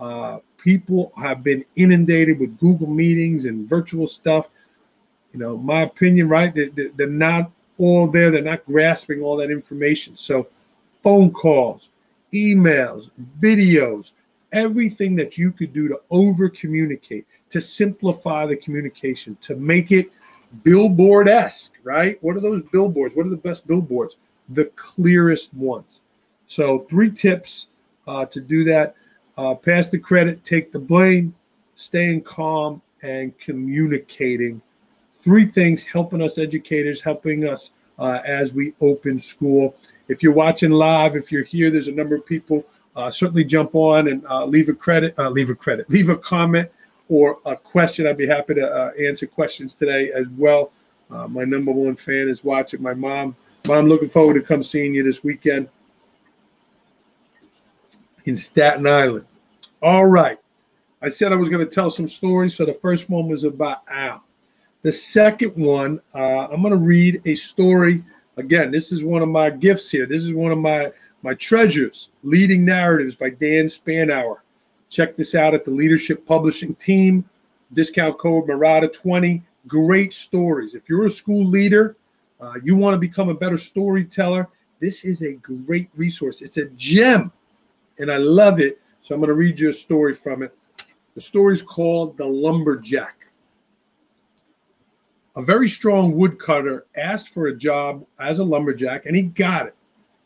Uh, 0.01 0.39
people 0.63 1.13
have 1.17 1.43
been 1.43 1.65
inundated 1.77 2.39
with 2.39 2.59
Google 2.59 2.87
meetings 2.87 3.47
and 3.47 3.69
virtual 3.69 4.07
stuff. 4.07 4.49
You 5.33 5.41
know, 5.41 5.57
my 5.57 5.83
opinion, 5.83 6.29
right? 6.29 6.55
They, 6.55 6.69
they're 6.69 7.07
not 7.07 7.51
all 7.79 8.09
there. 8.09 8.31
They're 8.31 8.43
not 8.43 8.65
grasping 8.67 9.23
all 9.23 9.37
that 9.37 9.51
information. 9.51 10.17
So, 10.17 10.49
phone 11.03 11.33
calls, 11.33 11.91
emails, 12.33 13.11
videos, 13.41 14.13
everything 14.53 15.17
that 15.17 15.39
you 15.39 15.53
could 15.53 15.73
do 15.73 15.89
to 15.89 16.01
over 16.11 16.49
communicate, 16.49 17.27
to 17.51 17.61
simplify 17.61 18.47
the 18.47 18.57
communication, 18.57 19.37
to 19.41 19.57
make 19.57 19.93
it 19.93 20.11
billboard 20.63 21.29
esque, 21.29 21.75
right? 21.85 22.19
What 22.23 22.37
are 22.37 22.41
those 22.41 22.63
billboards? 22.63 23.17
What 23.17 23.27
are 23.27 23.31
the 23.31 23.37
best 23.37 23.67
billboards? 23.67 24.17
The 24.51 24.67
clearest 24.77 25.55
ones. 25.55 26.01
So, 26.47 26.81
three 26.81 27.11
tips 27.11 27.69
uh, 28.07 28.27
to 28.27 28.41
do 28.41 28.65
that 28.65 28.97
uh, 29.41 29.55
pass 29.55 29.89
the 29.89 29.99
credit, 29.99 30.45
take 30.45 30.71
the 30.71 30.79
blame, 30.79 31.35
staying 31.75 32.21
calm, 32.21 32.83
and 33.03 33.37
communicating. 33.39 34.61
Three 35.15 35.47
things 35.47 35.83
helping 35.83 36.21
us 36.21 36.37
educators, 36.37 37.01
helping 37.01 37.49
us 37.49 37.71
uh, 37.99 38.19
as 38.27 38.53
we 38.53 38.75
open 38.83 39.19
school. 39.19 39.75
If 40.09 40.23
you're 40.23 40.35
watching 40.35 40.71
live, 40.71 41.17
if 41.17 41.33
you're 41.33 41.43
here, 41.43 41.71
there's 41.71 41.89
a 41.89 41.93
number 41.93 42.15
of 42.15 42.27
people 42.27 42.67
uh, 42.95 43.09
certainly 43.09 43.45
jump 43.45 43.75
on 43.75 44.09
and 44.09 44.27
uh, 44.27 44.45
leave 44.45 44.69
a 44.69 44.75
credit, 44.75 45.15
uh, 45.19 45.31
leave 45.31 45.49
a 45.49 45.55
credit, 45.55 45.89
leave 45.89 46.11
a 46.11 46.17
comment 46.19 46.69
or 47.09 47.39
a 47.47 47.57
question. 47.57 48.07
I'd 48.07 48.19
be 48.19 48.27
happy 48.27 48.55
to 48.55 48.69
uh, 48.69 48.91
answer 49.01 49.27
questions 49.27 49.75
today 49.75 50.13
as 50.13 50.29
well. 50.29 50.71
My 51.09 51.45
number 51.45 51.73
one 51.73 51.97
fan 51.97 52.29
is 52.29 52.45
watching. 52.45 52.81
My 52.83 52.95
mom, 52.95 53.35
mom, 53.67 53.89
looking 53.89 54.09
forward 54.09 54.35
to 54.35 54.43
come 54.43 54.63
seeing 54.63 54.95
you 54.95 55.03
this 55.03 55.25
weekend 55.25 55.69
in 58.27 58.37
Staten 58.37 58.87
Island. 58.87 59.27
All 59.83 60.07
right, 60.07 60.39
I 61.01 61.09
said 61.09 61.33
I 61.33 61.37
was 61.37 61.49
going 61.49 61.65
to 61.65 61.71
tell 61.71 61.91
some 61.91 62.07
stories. 62.09 62.55
So 62.55 62.67
the 62.67 62.73
first 62.73 63.09
one 63.09 63.29
was 63.29 63.45
about 63.45 63.83
Al. 63.89 64.25
The 64.83 64.93
second 64.93 65.57
one, 65.57 66.01
uh, 66.15 66.49
I'm 66.49 66.63
going 66.63 66.73
to 66.73 66.77
read 66.77 67.23
a 67.25 67.35
story. 67.35 68.03
Again, 68.37 68.71
this 68.71 68.93
is 68.93 69.05
one 69.05 69.23
of 69.23 69.29
my 69.29 69.51
gifts 69.51 69.91
here. 69.91 70.07
This 70.07 70.23
is 70.23 70.35
one 70.35 70.53
of 70.53 70.59
my 70.59 70.93
my 71.23 71.35
treasures, 71.35 72.11
Leading 72.23 72.65
Narratives 72.65 73.15
by 73.15 73.31
Dan 73.31 73.67
Spanauer. 73.67 74.37
Check 74.89 75.17
this 75.17 75.35
out 75.35 75.55
at 75.55 75.65
the 75.65 75.71
Leadership 75.71 76.27
Publishing 76.27 76.75
Team. 76.77 77.29
Discount 77.73 78.19
code 78.19 78.49
Marotta20. 78.49 79.43
Great 79.67 80.13
stories. 80.13 80.75
If 80.75 80.89
you're 80.89 81.07
a 81.07 81.11
school 81.11 81.45
leader, 81.45 81.97
uh, 82.41 82.55
you 82.65 82.75
want 82.75 82.95
to 82.95 82.99
become 82.99 83.29
a 83.29 83.35
better 83.35 83.59
storyteller, 83.59 84.49
this 84.81 85.05
is 85.05 85.23
a 85.23 85.35
great 85.35 85.91
resource. 85.95 86.41
It's 86.41 86.57
a 86.57 86.67
gem, 86.71 87.31
and 87.99 88.11
I 88.11 88.17
love 88.17 88.61
it. 88.61 88.80
So 89.01 89.15
I'm 89.15 89.21
going 89.21 89.29
to 89.29 89.35
read 89.35 89.59
you 89.59 89.71
a 89.71 89.73
story 89.73 90.15
from 90.15 90.43
it. 90.43 90.57
The 91.15 91.21
story 91.21 91.55
is 91.55 91.63
called 91.63 92.17
The 92.17 92.27
Lumberjack. 92.27 93.27
A 95.37 95.43
very 95.43 95.69
strong 95.69 96.17
woodcutter 96.17 96.87
asked 96.97 97.29
for 97.29 97.47
a 97.47 97.57
job 97.57 98.05
as 98.19 98.41
a 98.41 98.45
lumberjack, 98.45 99.07
and 99.07 99.15
he 99.15 99.23
got 99.23 99.67
it. 99.67 99.75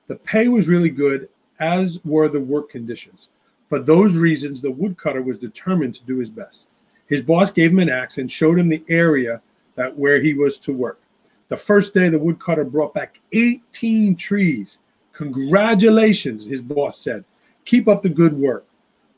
The 0.07 0.17
pay 0.17 0.49
was 0.49 0.69
really 0.69 0.91
good, 0.91 1.29
as 1.61 2.01
were 2.05 2.29
the 2.29 2.41
work 2.41 2.71
conditions. 2.71 3.29
For 3.69 3.79
those 3.79 4.17
reasons, 4.17 4.61
the 4.61 4.71
woodcutter 4.71 5.23
was 5.23 5.39
determined 5.39 5.95
to 5.97 6.05
do 6.05 6.19
his 6.19 6.31
best. 6.31 6.69
His 7.07 7.23
boss 7.23 7.51
gave 7.51 7.71
him 7.71 7.81
an 7.81 7.91
axe 7.91 8.19
and 8.19 8.31
showed 8.31 8.59
him 8.59 8.69
the 8.69 8.85
area 8.89 9.43
that 9.75 9.97
where 9.97 10.21
he 10.21 10.35
was 10.35 10.59
to 10.59 10.73
work. 10.73 11.01
The 11.49 11.57
first 11.57 11.93
day, 11.93 12.09
the 12.09 12.19
woodcutter 12.19 12.65
brought 12.65 12.95
back 12.95 13.21
18 13.33 14.17
trees. 14.17 14.79
Congratulations, 15.13 16.45
his 16.45 16.63
boss 16.63 16.99
said. 16.99 17.25
Keep 17.65 17.89
up 17.89 18.03
the 18.03 18.09
good 18.09 18.35
work. 18.35 18.67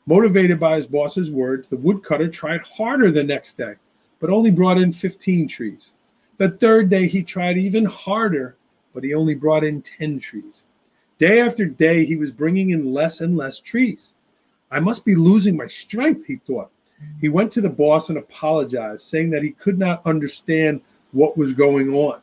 Motivated 0.05 0.59
by 0.59 0.77
his 0.77 0.87
boss's 0.87 1.29
words, 1.29 1.67
the 1.67 1.77
woodcutter 1.77 2.29
tried 2.29 2.61
harder 2.61 3.11
the 3.11 3.23
next 3.23 3.57
day, 3.57 3.75
but 4.19 4.29
only 4.29 4.51
brought 4.51 4.77
in 4.77 4.91
15 4.91 5.47
trees. 5.47 5.91
The 6.37 6.51
third 6.51 6.89
day, 6.89 7.07
he 7.07 7.23
tried 7.23 7.57
even 7.57 7.83
harder, 7.83 8.55
but 8.93 9.03
he 9.03 9.13
only 9.13 9.35
brought 9.35 9.63
in 9.63 9.81
10 9.81 10.19
trees. 10.19 10.63
Day 11.17 11.41
after 11.41 11.65
day, 11.65 12.05
he 12.05 12.15
was 12.15 12.31
bringing 12.31 12.69
in 12.69 12.93
less 12.93 13.21
and 13.21 13.35
less 13.35 13.59
trees. 13.59 14.13
I 14.71 14.79
must 14.79 15.03
be 15.03 15.15
losing 15.15 15.57
my 15.57 15.67
strength, 15.67 16.27
he 16.27 16.37
thought. 16.37 16.69
He 17.19 17.29
went 17.29 17.51
to 17.53 17.61
the 17.61 17.69
boss 17.69 18.09
and 18.09 18.17
apologized, 18.17 19.01
saying 19.01 19.31
that 19.31 19.43
he 19.43 19.51
could 19.51 19.77
not 19.77 20.05
understand 20.05 20.81
what 21.11 21.37
was 21.37 21.53
going 21.53 21.93
on. 21.93 22.21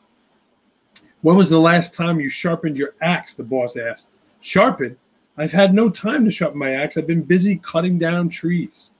When 1.23 1.37
was 1.37 1.51
the 1.51 1.59
last 1.59 1.95
time 1.95 2.21
you 2.21 2.29
sharpened 2.29 2.77
your 2.77 2.95
axe? 3.01 3.35
The 3.35 3.45
boss 3.45 3.77
asked. 3.77 4.09
Sharpen? 4.41 4.97
I've 5.37 5.53
had 5.53 5.75
no 5.75 5.91
time 5.91 6.25
to 6.25 6.31
sharpen 6.31 6.59
my 6.59 6.71
axe. 6.73 6.97
I've 6.97 7.09
been 7.09 7.23
busy 7.23 7.57
cutting 7.57 7.99
down 7.99 8.29
trees. 8.29 8.93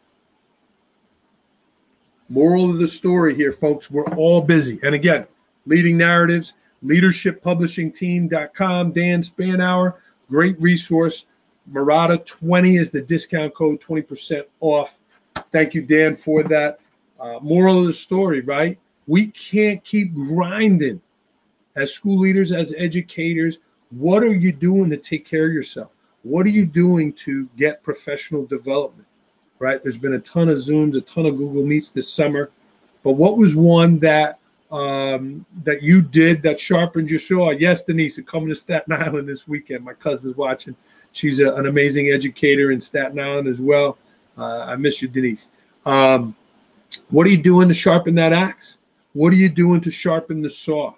Moral 2.29 2.71
of 2.71 2.79
the 2.79 2.89
story 2.89 3.37
here, 3.37 3.53
folks, 3.53 3.89
we're 3.91 4.07
all 4.17 4.41
busy. 4.41 4.81
And 4.83 4.95
again, 4.95 5.27
leading 5.67 5.97
narratives, 5.97 6.55
leadershippublishingteam.com, 6.83 8.93
Dan 8.93 9.23
Spanauer, 9.23 9.95
great 10.29 10.61
resource. 10.61 11.27
Marotta 11.71 12.25
20 12.25 12.77
is 12.77 12.91
the 12.91 13.01
discount 13.01 13.55
code, 13.55 13.81
20% 13.81 14.43
off. 14.61 14.99
Thank 15.53 15.75
you, 15.75 15.83
Dan, 15.83 16.17
for 16.17 16.43
that. 16.45 16.81
Uh, 17.21 17.39
moral 17.41 17.79
of 17.79 17.87
the 17.87 17.93
story, 17.93 18.41
right? 18.41 18.79
We 19.07 19.29
can't 19.29 19.85
keep 19.85 20.15
grinding 20.15 21.01
as 21.77 21.93
school 21.93 22.19
leaders, 22.19 22.53
as 22.53 22.75
educators. 22.77 23.59
What 23.91 24.23
are 24.23 24.35
you 24.35 24.53
doing 24.53 24.91
to 24.91 24.97
take 24.97 25.25
care 25.25 25.47
of 25.47 25.53
yourself? 25.53 25.91
What 26.25 26.47
are 26.47 26.51
you 26.51 26.65
doing 26.65 27.13
to 27.13 27.49
get 27.57 27.83
professional 27.83 28.47
development? 28.47 29.07
Right? 29.59 29.81
There's 29.83 29.99
been 29.99 30.15
a 30.15 30.19
ton 30.19 30.49
of 30.49 30.59
Zooms, 30.59 30.97
a 30.97 31.01
ton 31.03 31.27
of 31.27 31.37
Google 31.37 31.65
Meets 31.65 31.91
this 31.91 32.13
summer. 32.13 32.51
But 33.03 33.13
what 33.13 33.37
was 33.37 33.55
one 33.55 33.99
that 34.01 34.39
um, 34.71 35.45
that 35.63 35.83
you 35.83 36.03
did 36.03 36.43
that 36.43 36.59
sharpened 36.59 37.11
your 37.11 37.21
saw? 37.21 37.51
Yes, 37.51 37.83
Denise, 37.83 38.19
coming 38.23 38.49
to 38.49 38.55
Staten 38.55 38.93
Island 38.93 39.29
this 39.29 39.47
weekend. 39.47 39.85
My 39.85 39.93
cousin's 39.93 40.37
watching. 40.37 40.75
She's 41.13 41.41
a, 41.41 41.55
an 41.55 41.67
amazing 41.67 42.09
educator 42.09 42.73
in 42.73 42.81
Staten 42.81 43.21
Island 43.21 43.47
as 43.47 43.61
well. 43.61 43.99
Uh, 44.37 44.61
I 44.61 44.77
miss 44.77 45.01
you, 45.01 45.09
Denise. 45.09 45.51
Um, 45.87 46.35
what 47.11 47.27
are 47.27 47.31
you 47.31 47.37
doing 47.37 47.69
to 47.69 47.75
sharpen 47.75 48.15
that 48.17 48.33
axe? 48.33 48.79
What 49.13 49.33
are 49.33 49.37
you 49.37 49.49
doing 49.51 49.81
to 49.83 49.91
sharpen 49.91 50.43
the 50.43 50.51
saw? 50.51 50.95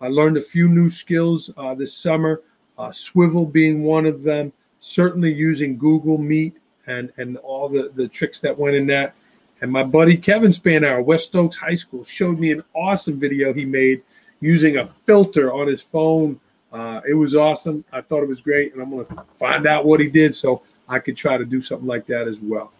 I 0.00 0.08
learned 0.08 0.36
a 0.36 0.42
few 0.42 0.68
new 0.68 0.90
skills 0.90 1.50
uh, 1.56 1.74
this 1.74 1.94
summer, 1.94 2.42
uh, 2.76 2.90
swivel 2.92 3.46
being 3.46 3.84
one 3.84 4.04
of 4.04 4.22
them, 4.22 4.52
certainly 4.84 5.32
using 5.32 5.78
Google 5.78 6.18
Meet 6.18 6.58
and, 6.86 7.10
and 7.16 7.38
all 7.38 7.70
the, 7.70 7.90
the 7.94 8.06
tricks 8.06 8.40
that 8.40 8.58
went 8.58 8.76
in 8.76 8.86
that. 8.88 9.14
And 9.62 9.72
my 9.72 9.82
buddy 9.82 10.14
Kevin 10.14 10.50
Spanauer, 10.50 11.02
West 11.02 11.34
Oaks 11.34 11.56
High 11.56 11.74
School, 11.74 12.04
showed 12.04 12.38
me 12.38 12.52
an 12.52 12.62
awesome 12.74 13.18
video 13.18 13.54
he 13.54 13.64
made 13.64 14.02
using 14.40 14.76
a 14.76 14.86
filter 14.86 15.54
on 15.54 15.68
his 15.68 15.80
phone. 15.80 16.38
Uh, 16.70 17.00
it 17.08 17.14
was 17.14 17.34
awesome. 17.34 17.82
I 17.92 18.02
thought 18.02 18.22
it 18.22 18.28
was 18.28 18.42
great. 18.42 18.74
And 18.74 18.82
I'm 18.82 18.90
going 18.90 19.06
to 19.06 19.24
find 19.36 19.66
out 19.66 19.86
what 19.86 20.00
he 20.00 20.08
did 20.08 20.34
so 20.34 20.60
I 20.86 20.98
could 20.98 21.16
try 21.16 21.38
to 21.38 21.46
do 21.46 21.62
something 21.62 21.88
like 21.88 22.06
that 22.08 22.28
as 22.28 22.40
well. 22.42 22.70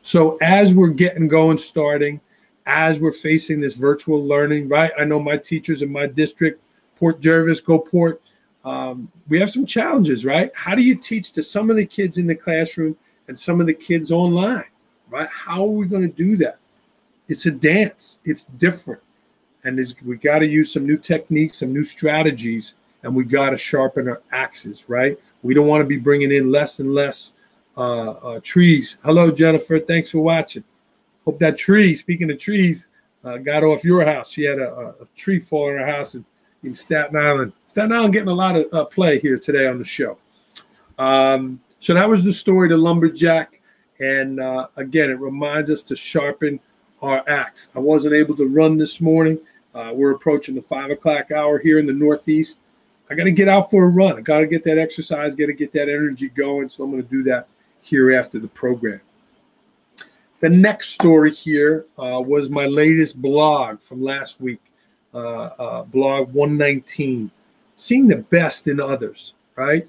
So 0.00 0.38
as 0.42 0.74
we're 0.74 0.88
getting 0.88 1.28
going, 1.28 1.58
starting, 1.58 2.20
as 2.66 2.98
we're 2.98 3.12
facing 3.12 3.60
this 3.60 3.74
virtual 3.76 4.24
learning, 4.24 4.68
right? 4.68 4.90
I 4.98 5.04
know 5.04 5.20
my 5.20 5.36
teachers 5.36 5.82
in 5.82 5.92
my 5.92 6.08
district, 6.08 6.60
Port 6.96 7.20
Jervis, 7.20 7.60
Go 7.60 7.78
Port, 7.78 8.20
um, 8.64 9.10
we 9.28 9.40
have 9.40 9.50
some 9.50 9.66
challenges, 9.66 10.24
right? 10.24 10.50
How 10.54 10.74
do 10.74 10.82
you 10.82 10.94
teach 10.94 11.32
to 11.32 11.42
some 11.42 11.70
of 11.70 11.76
the 11.76 11.86
kids 11.86 12.18
in 12.18 12.26
the 12.26 12.34
classroom 12.34 12.96
and 13.28 13.38
some 13.38 13.60
of 13.60 13.66
the 13.66 13.74
kids 13.74 14.12
online, 14.12 14.64
right? 15.10 15.28
How 15.28 15.62
are 15.62 15.70
we 15.70 15.86
going 15.86 16.02
to 16.02 16.08
do 16.08 16.36
that? 16.38 16.58
It's 17.28 17.46
a 17.46 17.50
dance. 17.50 18.18
It's 18.24 18.44
different, 18.44 19.00
and 19.64 19.94
we 20.04 20.16
got 20.16 20.40
to 20.40 20.46
use 20.46 20.72
some 20.72 20.86
new 20.86 20.98
techniques, 20.98 21.58
some 21.58 21.72
new 21.72 21.84
strategies, 21.84 22.74
and 23.02 23.14
we 23.14 23.24
got 23.24 23.50
to 23.50 23.56
sharpen 23.56 24.08
our 24.08 24.20
axes, 24.32 24.84
right? 24.88 25.18
We 25.42 25.54
don't 25.54 25.66
want 25.66 25.80
to 25.80 25.86
be 25.86 25.98
bringing 25.98 26.32
in 26.32 26.50
less 26.50 26.78
and 26.78 26.94
less 26.94 27.32
uh, 27.76 28.10
uh, 28.10 28.40
trees. 28.42 28.98
Hello, 29.02 29.30
Jennifer. 29.30 29.80
Thanks 29.80 30.10
for 30.10 30.20
watching. 30.20 30.64
Hope 31.24 31.38
that 31.38 31.56
tree, 31.56 31.94
speaking 31.96 32.30
of 32.30 32.38
trees, 32.38 32.88
uh, 33.24 33.38
got 33.38 33.62
off 33.62 33.84
your 33.84 34.04
house. 34.04 34.32
She 34.32 34.44
had 34.44 34.58
a, 34.58 34.94
a, 35.00 35.06
tree 35.16 35.38
fall 35.38 35.70
in 35.70 35.78
her 35.78 35.86
house 35.86 36.14
in, 36.16 36.24
in 36.62 36.74
Staten 36.74 37.16
Island. 37.16 37.52
Staten 37.66 37.92
Island 37.92 38.12
getting 38.12 38.28
a 38.28 38.34
lot 38.34 38.56
of 38.56 38.66
uh, 38.72 38.84
play 38.84 39.18
here 39.18 39.38
today 39.38 39.66
on 39.66 39.78
the 39.78 39.84
show. 39.84 40.18
Um, 40.98 41.60
so 41.78 41.94
that 41.94 42.08
was 42.08 42.22
the 42.22 42.32
story, 42.32 42.68
the 42.68 42.76
lumberjack. 42.76 43.60
And 43.98 44.40
uh, 44.40 44.68
again, 44.76 45.10
it 45.10 45.18
reminds 45.18 45.70
us 45.70 45.82
to 45.84 45.96
sharpen 45.96 46.60
our 47.00 47.28
axe. 47.28 47.68
I 47.74 47.78
wasn't 47.80 48.14
able 48.14 48.36
to 48.36 48.46
run 48.46 48.76
this 48.76 49.00
morning. 49.00 49.38
Uh, 49.74 49.90
we're 49.92 50.12
approaching 50.12 50.54
the 50.54 50.62
five 50.62 50.90
o'clock 50.90 51.30
hour 51.30 51.58
here 51.58 51.78
in 51.78 51.86
the 51.86 51.92
Northeast. 51.92 52.58
I 53.10 53.14
got 53.14 53.24
to 53.24 53.32
get 53.32 53.48
out 53.48 53.70
for 53.70 53.84
a 53.84 53.88
run. 53.88 54.16
I 54.16 54.20
got 54.20 54.40
to 54.40 54.46
get 54.46 54.64
that 54.64 54.78
exercise, 54.78 55.34
got 55.34 55.46
to 55.46 55.52
get 55.52 55.72
that 55.72 55.88
energy 55.88 56.28
going. 56.28 56.68
So 56.68 56.84
I'm 56.84 56.90
going 56.90 57.02
to 57.02 57.08
do 57.08 57.22
that 57.24 57.48
here 57.80 58.12
after 58.12 58.38
the 58.38 58.48
program. 58.48 59.00
The 60.40 60.48
next 60.48 60.88
story 60.88 61.32
here 61.32 61.86
uh, 61.98 62.20
was 62.20 62.48
my 62.48 62.66
latest 62.66 63.20
blog 63.20 63.80
from 63.80 64.02
last 64.02 64.40
week, 64.40 64.60
blog 65.12 66.32
119, 66.32 67.30
seeing 67.76 68.06
the 68.06 68.16
best 68.16 68.66
in 68.66 68.80
others, 68.80 69.34
right? 69.56 69.88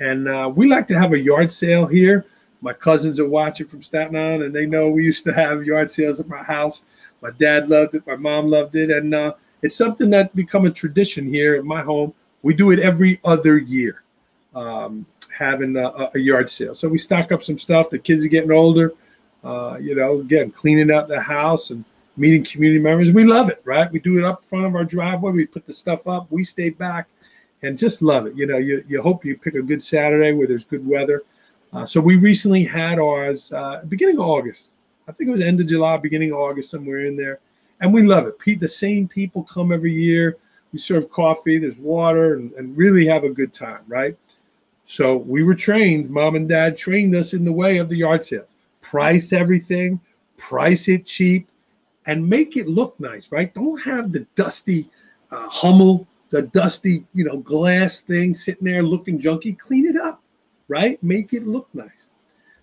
And 0.00 0.28
uh, 0.28 0.50
we 0.54 0.66
like 0.66 0.86
to 0.88 0.98
have 0.98 1.12
a 1.12 1.18
yard 1.18 1.50
sale 1.52 1.86
here. 1.86 2.26
My 2.60 2.72
cousins 2.72 3.20
are 3.20 3.28
watching 3.28 3.66
from 3.66 3.82
Staten 3.82 4.16
Island, 4.16 4.44
and 4.44 4.54
they 4.54 4.66
know 4.66 4.90
we 4.90 5.04
used 5.04 5.24
to 5.24 5.32
have 5.32 5.64
yard 5.64 5.90
sales 5.90 6.20
at 6.20 6.28
my 6.28 6.42
house. 6.42 6.82
My 7.20 7.30
dad 7.30 7.68
loved 7.68 7.94
it, 7.94 8.06
my 8.06 8.16
mom 8.16 8.48
loved 8.48 8.74
it, 8.76 8.90
and 8.90 9.14
uh, 9.14 9.34
it's 9.62 9.76
something 9.76 10.10
that 10.10 10.34
become 10.34 10.66
a 10.66 10.70
tradition 10.70 11.26
here 11.26 11.56
in 11.56 11.66
my 11.66 11.82
home. 11.82 12.14
We 12.42 12.54
do 12.54 12.70
it 12.70 12.78
every 12.78 13.20
other 13.24 13.58
year. 13.58 14.02
Um, 14.54 15.06
having 15.36 15.76
a, 15.76 16.10
a, 16.14 16.18
yard 16.18 16.48
sale. 16.48 16.74
So 16.74 16.88
we 16.88 16.98
stock 16.98 17.32
up 17.32 17.42
some 17.42 17.58
stuff. 17.58 17.90
The 17.90 17.98
kids 17.98 18.24
are 18.24 18.28
getting 18.28 18.52
older. 18.52 18.92
Uh, 19.42 19.78
you 19.80 19.94
know, 19.96 20.20
again, 20.20 20.50
cleaning 20.50 20.92
up 20.92 21.08
the 21.08 21.20
house 21.20 21.70
and 21.70 21.84
meeting 22.16 22.44
community 22.44 22.80
members. 22.80 23.12
We 23.12 23.24
love 23.24 23.48
it, 23.50 23.60
right? 23.64 23.90
We 23.90 23.98
do 23.98 24.18
it 24.18 24.24
up 24.24 24.42
front 24.42 24.66
of 24.66 24.74
our 24.74 24.84
driveway. 24.84 25.32
We 25.32 25.46
put 25.46 25.66
the 25.66 25.74
stuff 25.74 26.06
up. 26.06 26.30
We 26.30 26.44
stay 26.44 26.70
back 26.70 27.08
and 27.62 27.76
just 27.76 28.02
love 28.02 28.26
it. 28.26 28.36
You 28.36 28.46
know, 28.46 28.58
you, 28.58 28.84
you 28.86 29.02
hope 29.02 29.24
you 29.24 29.36
pick 29.36 29.54
a 29.54 29.62
good 29.62 29.82
Saturday 29.82 30.32
where 30.32 30.46
there's 30.46 30.64
good 30.64 30.86
weather. 30.86 31.22
Uh, 31.72 31.84
so 31.84 32.00
we 32.00 32.16
recently 32.16 32.62
had 32.64 32.98
ours 32.98 33.52
uh, 33.52 33.82
beginning 33.88 34.16
of 34.16 34.26
August. 34.26 34.70
I 35.08 35.12
think 35.12 35.28
it 35.28 35.32
was 35.32 35.40
end 35.40 35.60
of 35.60 35.66
July, 35.66 35.96
beginning 35.96 36.32
of 36.32 36.38
August, 36.38 36.70
somewhere 36.70 37.06
in 37.06 37.16
there. 37.16 37.40
And 37.80 37.92
we 37.92 38.02
love 38.02 38.26
it. 38.26 38.38
Pete, 38.38 38.60
the 38.60 38.68
same 38.68 39.08
people 39.08 39.42
come 39.42 39.72
every 39.72 39.92
year. 39.92 40.38
We 40.72 40.78
serve 40.78 41.10
coffee, 41.10 41.58
there's 41.58 41.78
water, 41.78 42.34
and, 42.34 42.52
and 42.52 42.76
really 42.76 43.06
have 43.06 43.24
a 43.24 43.30
good 43.30 43.52
time, 43.52 43.82
right? 43.86 44.16
So 44.84 45.16
we 45.16 45.42
were 45.42 45.54
trained, 45.54 46.10
mom 46.10 46.36
and 46.36 46.48
dad 46.48 46.76
trained 46.76 47.14
us 47.14 47.32
in 47.32 47.44
the 47.44 47.52
way 47.52 47.78
of 47.78 47.88
the 47.88 47.96
yard 47.96 48.22
sales. 48.22 48.54
Price 48.80 49.32
everything, 49.32 50.00
price 50.36 50.88
it 50.88 51.06
cheap, 51.06 51.48
and 52.06 52.28
make 52.28 52.56
it 52.56 52.68
look 52.68 52.98
nice, 53.00 53.32
right? 53.32 53.52
Don't 53.54 53.80
have 53.82 54.12
the 54.12 54.26
dusty 54.36 54.88
uh, 55.30 55.48
Hummel, 55.48 56.06
the 56.30 56.42
dusty, 56.42 57.04
you 57.14 57.24
know, 57.24 57.38
glass 57.38 58.02
thing 58.02 58.34
sitting 58.34 58.64
there 58.64 58.82
looking 58.82 59.18
junky. 59.18 59.58
Clean 59.58 59.86
it 59.86 59.96
up, 59.96 60.22
right? 60.68 61.02
Make 61.02 61.32
it 61.32 61.46
look 61.46 61.68
nice. 61.74 62.08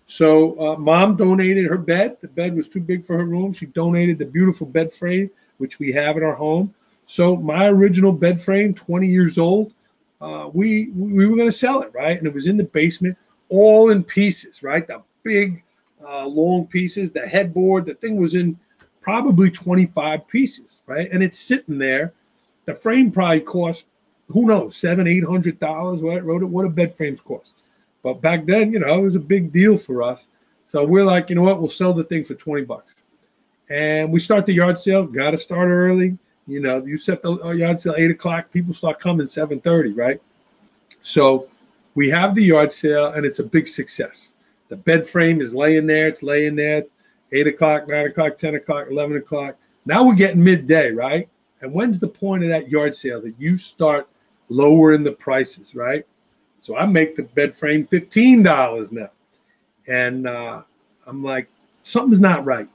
So 0.06 0.60
uh, 0.60 0.76
mom 0.76 1.16
donated 1.16 1.66
her 1.66 1.78
bed. 1.78 2.18
The 2.20 2.28
bed 2.28 2.54
was 2.54 2.68
too 2.68 2.80
big 2.80 3.04
for 3.04 3.16
her 3.16 3.24
room. 3.24 3.52
She 3.52 3.66
donated 3.66 4.18
the 4.18 4.26
beautiful 4.26 4.66
bed 4.66 4.92
frame, 4.92 5.30
which 5.58 5.78
we 5.78 5.92
have 5.92 6.16
in 6.16 6.22
our 6.22 6.34
home. 6.34 6.74
So 7.06 7.36
my 7.36 7.68
original 7.68 8.12
bed 8.12 8.40
frame, 8.40 8.74
20 8.74 9.06
years 9.06 9.38
old, 9.38 9.72
uh, 10.20 10.48
we 10.52 10.90
we 10.90 11.26
were 11.26 11.36
going 11.36 11.48
to 11.48 11.52
sell 11.52 11.82
it, 11.82 11.92
right? 11.94 12.16
And 12.16 12.26
it 12.26 12.34
was 12.34 12.46
in 12.46 12.56
the 12.56 12.64
basement, 12.64 13.16
all 13.48 13.90
in 13.90 14.04
pieces, 14.04 14.62
right? 14.62 14.86
The 14.86 15.02
big, 15.22 15.64
uh, 16.06 16.26
long 16.26 16.66
pieces, 16.66 17.10
the 17.10 17.26
headboard, 17.26 17.86
the 17.86 17.94
thing 17.94 18.16
was 18.16 18.34
in 18.34 18.58
probably 19.02 19.50
25 19.50 20.26
pieces, 20.28 20.80
right? 20.86 21.10
And 21.10 21.22
it's 21.22 21.38
sitting 21.38 21.76
there. 21.76 22.14
The 22.64 22.74
frame 22.74 23.10
probably 23.10 23.40
cost, 23.40 23.86
who 24.28 24.46
knows, 24.46 24.76
seven, 24.76 25.06
eight 25.06 25.24
hundred 25.24 25.58
dollars. 25.58 26.00
What 26.00 26.24
wrote 26.24 26.42
it? 26.42 26.46
What 26.46 26.62
do 26.62 26.68
bed 26.70 26.94
frames 26.94 27.20
cost? 27.20 27.56
But 28.02 28.20
back 28.20 28.46
then, 28.46 28.72
you 28.72 28.78
know, 28.78 28.98
it 28.98 29.02
was 29.02 29.16
a 29.16 29.20
big 29.20 29.52
deal 29.52 29.76
for 29.76 30.02
us. 30.02 30.26
So 30.66 30.84
we're 30.84 31.04
like, 31.04 31.28
you 31.28 31.36
know 31.36 31.42
what? 31.42 31.60
We'll 31.60 31.70
sell 31.70 31.92
the 31.92 32.04
thing 32.04 32.24
for 32.24 32.34
20 32.34 32.64
bucks. 32.64 32.94
And 33.68 34.12
we 34.12 34.20
start 34.20 34.46
the 34.46 34.54
yard 34.54 34.78
sale. 34.78 35.04
Got 35.04 35.32
to 35.32 35.38
start 35.38 35.68
early. 35.68 36.18
You 36.46 36.60
know, 36.60 36.84
you 36.84 36.96
set 36.96 37.22
the 37.22 37.32
uh, 37.44 37.50
yard 37.50 37.80
sale 37.80 37.94
eight 37.96 38.10
o'clock. 38.10 38.50
People 38.52 38.74
start 38.74 39.00
coming 39.00 39.26
7:30, 39.26 39.96
right? 39.96 40.20
So 41.00 41.48
we 41.94 42.08
have 42.10 42.34
the 42.34 42.44
yard 42.44 42.72
sale, 42.72 43.08
and 43.12 43.26
it's 43.26 43.38
a 43.38 43.44
big 43.44 43.66
success. 43.66 44.32
The 44.68 44.76
bed 44.76 45.06
frame 45.06 45.40
is 45.40 45.54
laying 45.54 45.86
there. 45.86 46.08
It's 46.08 46.22
laying 46.22 46.56
there. 46.56 46.84
Eight 47.32 47.46
o'clock, 47.46 47.88
nine 47.88 48.06
o'clock, 48.06 48.38
ten 48.38 48.54
o'clock, 48.54 48.88
eleven 48.90 49.16
o'clock. 49.16 49.56
Now 49.86 50.04
we're 50.04 50.14
getting 50.14 50.42
midday, 50.42 50.90
right? 50.90 51.28
And 51.60 51.72
when's 51.72 51.98
the 51.98 52.08
point 52.08 52.42
of 52.42 52.48
that 52.50 52.68
yard 52.68 52.94
sale 52.94 53.20
that 53.22 53.34
you 53.38 53.56
start 53.56 54.08
lowering 54.48 55.02
the 55.02 55.12
prices, 55.12 55.74
right? 55.74 56.06
So 56.58 56.76
I 56.76 56.86
make 56.86 57.16
the 57.16 57.24
bed 57.24 57.56
frame 57.56 57.86
$15 57.86 58.92
now. 58.92 59.10
And 59.88 60.28
uh, 60.28 60.62
I'm 61.06 61.24
like, 61.24 61.48
something's 61.82 62.20
not 62.20 62.44
right. 62.44 62.68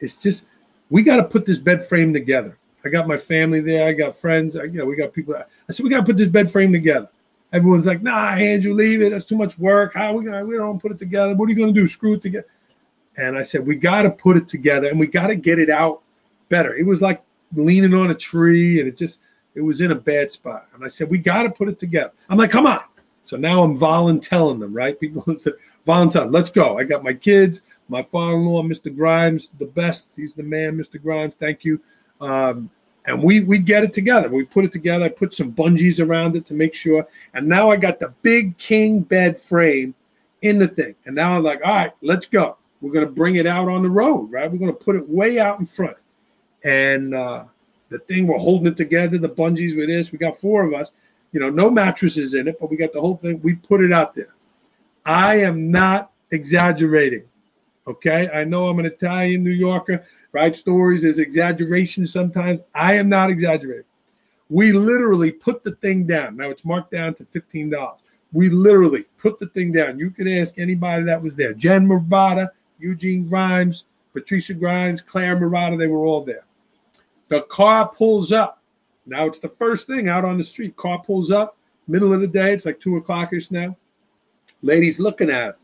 It's 0.00 0.16
just, 0.16 0.44
we 0.90 1.02
got 1.02 1.16
to 1.16 1.24
put 1.24 1.44
this 1.44 1.58
bed 1.58 1.84
frame 1.84 2.12
together. 2.12 2.56
I 2.84 2.88
got 2.90 3.08
my 3.08 3.16
family 3.16 3.60
there. 3.60 3.88
I 3.88 3.92
got 3.92 4.16
friends. 4.16 4.56
I, 4.56 4.64
you 4.64 4.78
know, 4.78 4.86
we 4.86 4.96
got 4.96 5.12
people. 5.12 5.34
I 5.36 5.72
said, 5.72 5.84
we 5.84 5.90
got 5.90 5.98
to 5.98 6.04
put 6.04 6.16
this 6.16 6.28
bed 6.28 6.50
frame 6.50 6.72
together. 6.72 7.08
Everyone's 7.52 7.86
like, 7.86 8.02
nah, 8.02 8.30
Andrew, 8.30 8.74
leave 8.74 9.00
it. 9.00 9.10
That's 9.10 9.24
too 9.24 9.36
much 9.36 9.58
work. 9.58 9.94
How 9.94 10.12
we 10.12 10.24
gonna, 10.24 10.44
we 10.44 10.56
don't 10.56 10.80
put 10.80 10.92
it 10.92 10.98
together. 10.98 11.34
What 11.34 11.46
are 11.46 11.50
you 11.50 11.56
going 11.56 11.72
to 11.72 11.80
do? 11.80 11.86
Screw 11.86 12.14
it 12.14 12.22
together. 12.22 12.46
And 13.16 13.38
I 13.38 13.42
said, 13.42 13.66
we 13.66 13.76
got 13.76 14.02
to 14.02 14.10
put 14.10 14.36
it 14.36 14.48
together 14.48 14.88
and 14.88 14.98
we 14.98 15.06
got 15.06 15.28
to 15.28 15.36
get 15.36 15.58
it 15.58 15.70
out 15.70 16.02
better. 16.48 16.74
It 16.74 16.86
was 16.86 17.00
like 17.00 17.22
leaning 17.54 17.94
on 17.94 18.10
a 18.10 18.14
tree 18.14 18.80
and 18.80 18.88
it 18.88 18.96
just, 18.96 19.20
it 19.54 19.60
was 19.60 19.80
in 19.80 19.92
a 19.92 19.96
bad 19.96 20.30
spot. 20.30 20.68
And 20.74 20.84
I 20.84 20.88
said, 20.88 21.08
we 21.08 21.18
got 21.18 21.44
to 21.44 21.50
put 21.50 21.68
it 21.68 21.78
together. 21.78 22.12
I'm 22.28 22.38
like, 22.38 22.50
come 22.50 22.66
on. 22.66 22.80
So 23.22 23.36
now 23.36 23.62
I'm 23.62 23.76
volunteering 23.76 24.58
them, 24.58 24.74
right? 24.74 24.98
People 24.98 25.24
said, 25.38 25.54
volunteer, 25.86 26.26
let's 26.26 26.50
go. 26.50 26.78
I 26.78 26.84
got 26.84 27.02
my 27.02 27.14
kids, 27.14 27.62
my 27.88 28.02
father-in-law, 28.02 28.62
Mr. 28.62 28.94
Grimes, 28.94 29.50
the 29.58 29.66
best. 29.66 30.16
He's 30.16 30.34
the 30.34 30.42
man, 30.42 30.76
Mr. 30.76 31.00
Grimes. 31.00 31.34
Thank 31.34 31.64
you. 31.64 31.80
Um, 32.20 32.70
and 33.06 33.22
we 33.22 33.40
we 33.40 33.58
get 33.58 33.84
it 33.84 33.92
together. 33.92 34.30
We 34.30 34.44
put 34.44 34.64
it 34.64 34.72
together. 34.72 35.04
I 35.04 35.08
put 35.10 35.34
some 35.34 35.52
bungees 35.52 36.04
around 36.04 36.36
it 36.36 36.46
to 36.46 36.54
make 36.54 36.74
sure. 36.74 37.06
And 37.34 37.46
now 37.46 37.70
I 37.70 37.76
got 37.76 38.00
the 38.00 38.14
big 38.22 38.56
king 38.56 39.00
bed 39.00 39.38
frame 39.38 39.94
in 40.42 40.58
the 40.58 40.68
thing. 40.68 40.94
And 41.04 41.14
now 41.14 41.36
I'm 41.36 41.42
like, 41.42 41.60
all 41.64 41.74
right, 41.74 41.92
let's 42.00 42.26
go. 42.26 42.56
We're 42.84 42.92
gonna 42.92 43.06
bring 43.06 43.36
it 43.36 43.46
out 43.46 43.68
on 43.68 43.82
the 43.82 43.90
road, 43.90 44.30
right? 44.30 44.50
We're 44.50 44.58
gonna 44.58 44.72
put 44.72 44.96
it 44.96 45.08
way 45.08 45.38
out 45.38 45.58
in 45.58 45.66
front. 45.66 45.96
And 46.64 47.14
uh, 47.14 47.44
the 47.88 47.98
thing 47.98 48.26
we're 48.26 48.38
holding 48.38 48.66
it 48.66 48.76
together, 48.76 49.18
the 49.18 49.28
bungees 49.28 49.76
with 49.76 49.88
this. 49.88 50.12
We 50.12 50.18
got 50.18 50.36
four 50.36 50.64
of 50.64 50.74
us 50.74 50.92
you 51.34 51.40
know, 51.40 51.50
no 51.50 51.68
mattresses 51.68 52.34
in 52.34 52.46
it, 52.46 52.58
but 52.60 52.70
we 52.70 52.76
got 52.76 52.92
the 52.92 53.00
whole 53.00 53.16
thing. 53.16 53.40
We 53.42 53.56
put 53.56 53.82
it 53.82 53.92
out 53.92 54.14
there. 54.14 54.32
I 55.04 55.40
am 55.40 55.68
not 55.68 56.12
exaggerating. 56.30 57.24
Okay. 57.88 58.30
I 58.32 58.44
know 58.44 58.68
I'm 58.68 58.78
an 58.78 58.86
Italian 58.86 59.42
New 59.42 59.50
Yorker, 59.50 60.06
right? 60.30 60.54
Stories 60.54 61.04
is 61.04 61.18
exaggeration 61.18 62.06
sometimes. 62.06 62.60
I 62.72 62.94
am 62.94 63.08
not 63.08 63.30
exaggerating. 63.30 63.84
We 64.48 64.70
literally 64.70 65.32
put 65.32 65.64
the 65.64 65.72
thing 65.72 66.06
down. 66.06 66.36
Now 66.36 66.50
it's 66.50 66.64
marked 66.64 66.92
down 66.92 67.14
to 67.14 67.24
$15. 67.24 67.96
We 68.32 68.48
literally 68.48 69.04
put 69.18 69.40
the 69.40 69.46
thing 69.46 69.72
down. 69.72 69.98
You 69.98 70.12
can 70.12 70.28
ask 70.28 70.56
anybody 70.56 71.02
that 71.06 71.20
was 71.20 71.34
there. 71.34 71.52
Jen 71.52 71.88
Marotta, 71.88 72.50
Eugene 72.78 73.28
Grimes, 73.28 73.84
Patricia 74.12 74.54
Grimes, 74.54 75.00
Claire 75.00 75.36
Marotta, 75.36 75.78
they 75.78 75.86
were 75.86 76.04
all 76.04 76.22
there. 76.22 76.44
The 77.28 77.42
car 77.42 77.88
pulls 77.88 78.32
up. 78.32 78.62
Now 79.06 79.26
it's 79.26 79.40
the 79.40 79.48
first 79.48 79.86
thing 79.86 80.08
out 80.08 80.24
on 80.24 80.38
the 80.38 80.44
street. 80.44 80.76
Car 80.76 81.02
pulls 81.02 81.30
up, 81.30 81.56
middle 81.88 82.12
of 82.12 82.20
the 82.20 82.26
day. 82.26 82.52
It's 82.52 82.64
like 82.64 82.80
two 82.80 83.00
o'clockish 83.00 83.50
now. 83.50 83.76
Lady's 84.62 85.00
looking 85.00 85.30
at 85.30 85.50
it. 85.50 85.56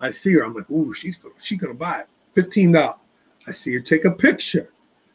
I 0.00 0.10
see 0.10 0.34
her. 0.34 0.44
I'm 0.44 0.54
like, 0.54 0.70
ooh, 0.70 0.92
she's 0.92 1.16
gonna, 1.16 1.34
she's 1.40 1.60
gonna 1.60 1.74
buy 1.74 2.00
it. 2.00 2.06
Fifteen 2.32 2.72
dollars. 2.72 2.98
I 3.46 3.52
see 3.52 3.74
her 3.74 3.80
take 3.80 4.04
a 4.04 4.10
picture. 4.10 4.70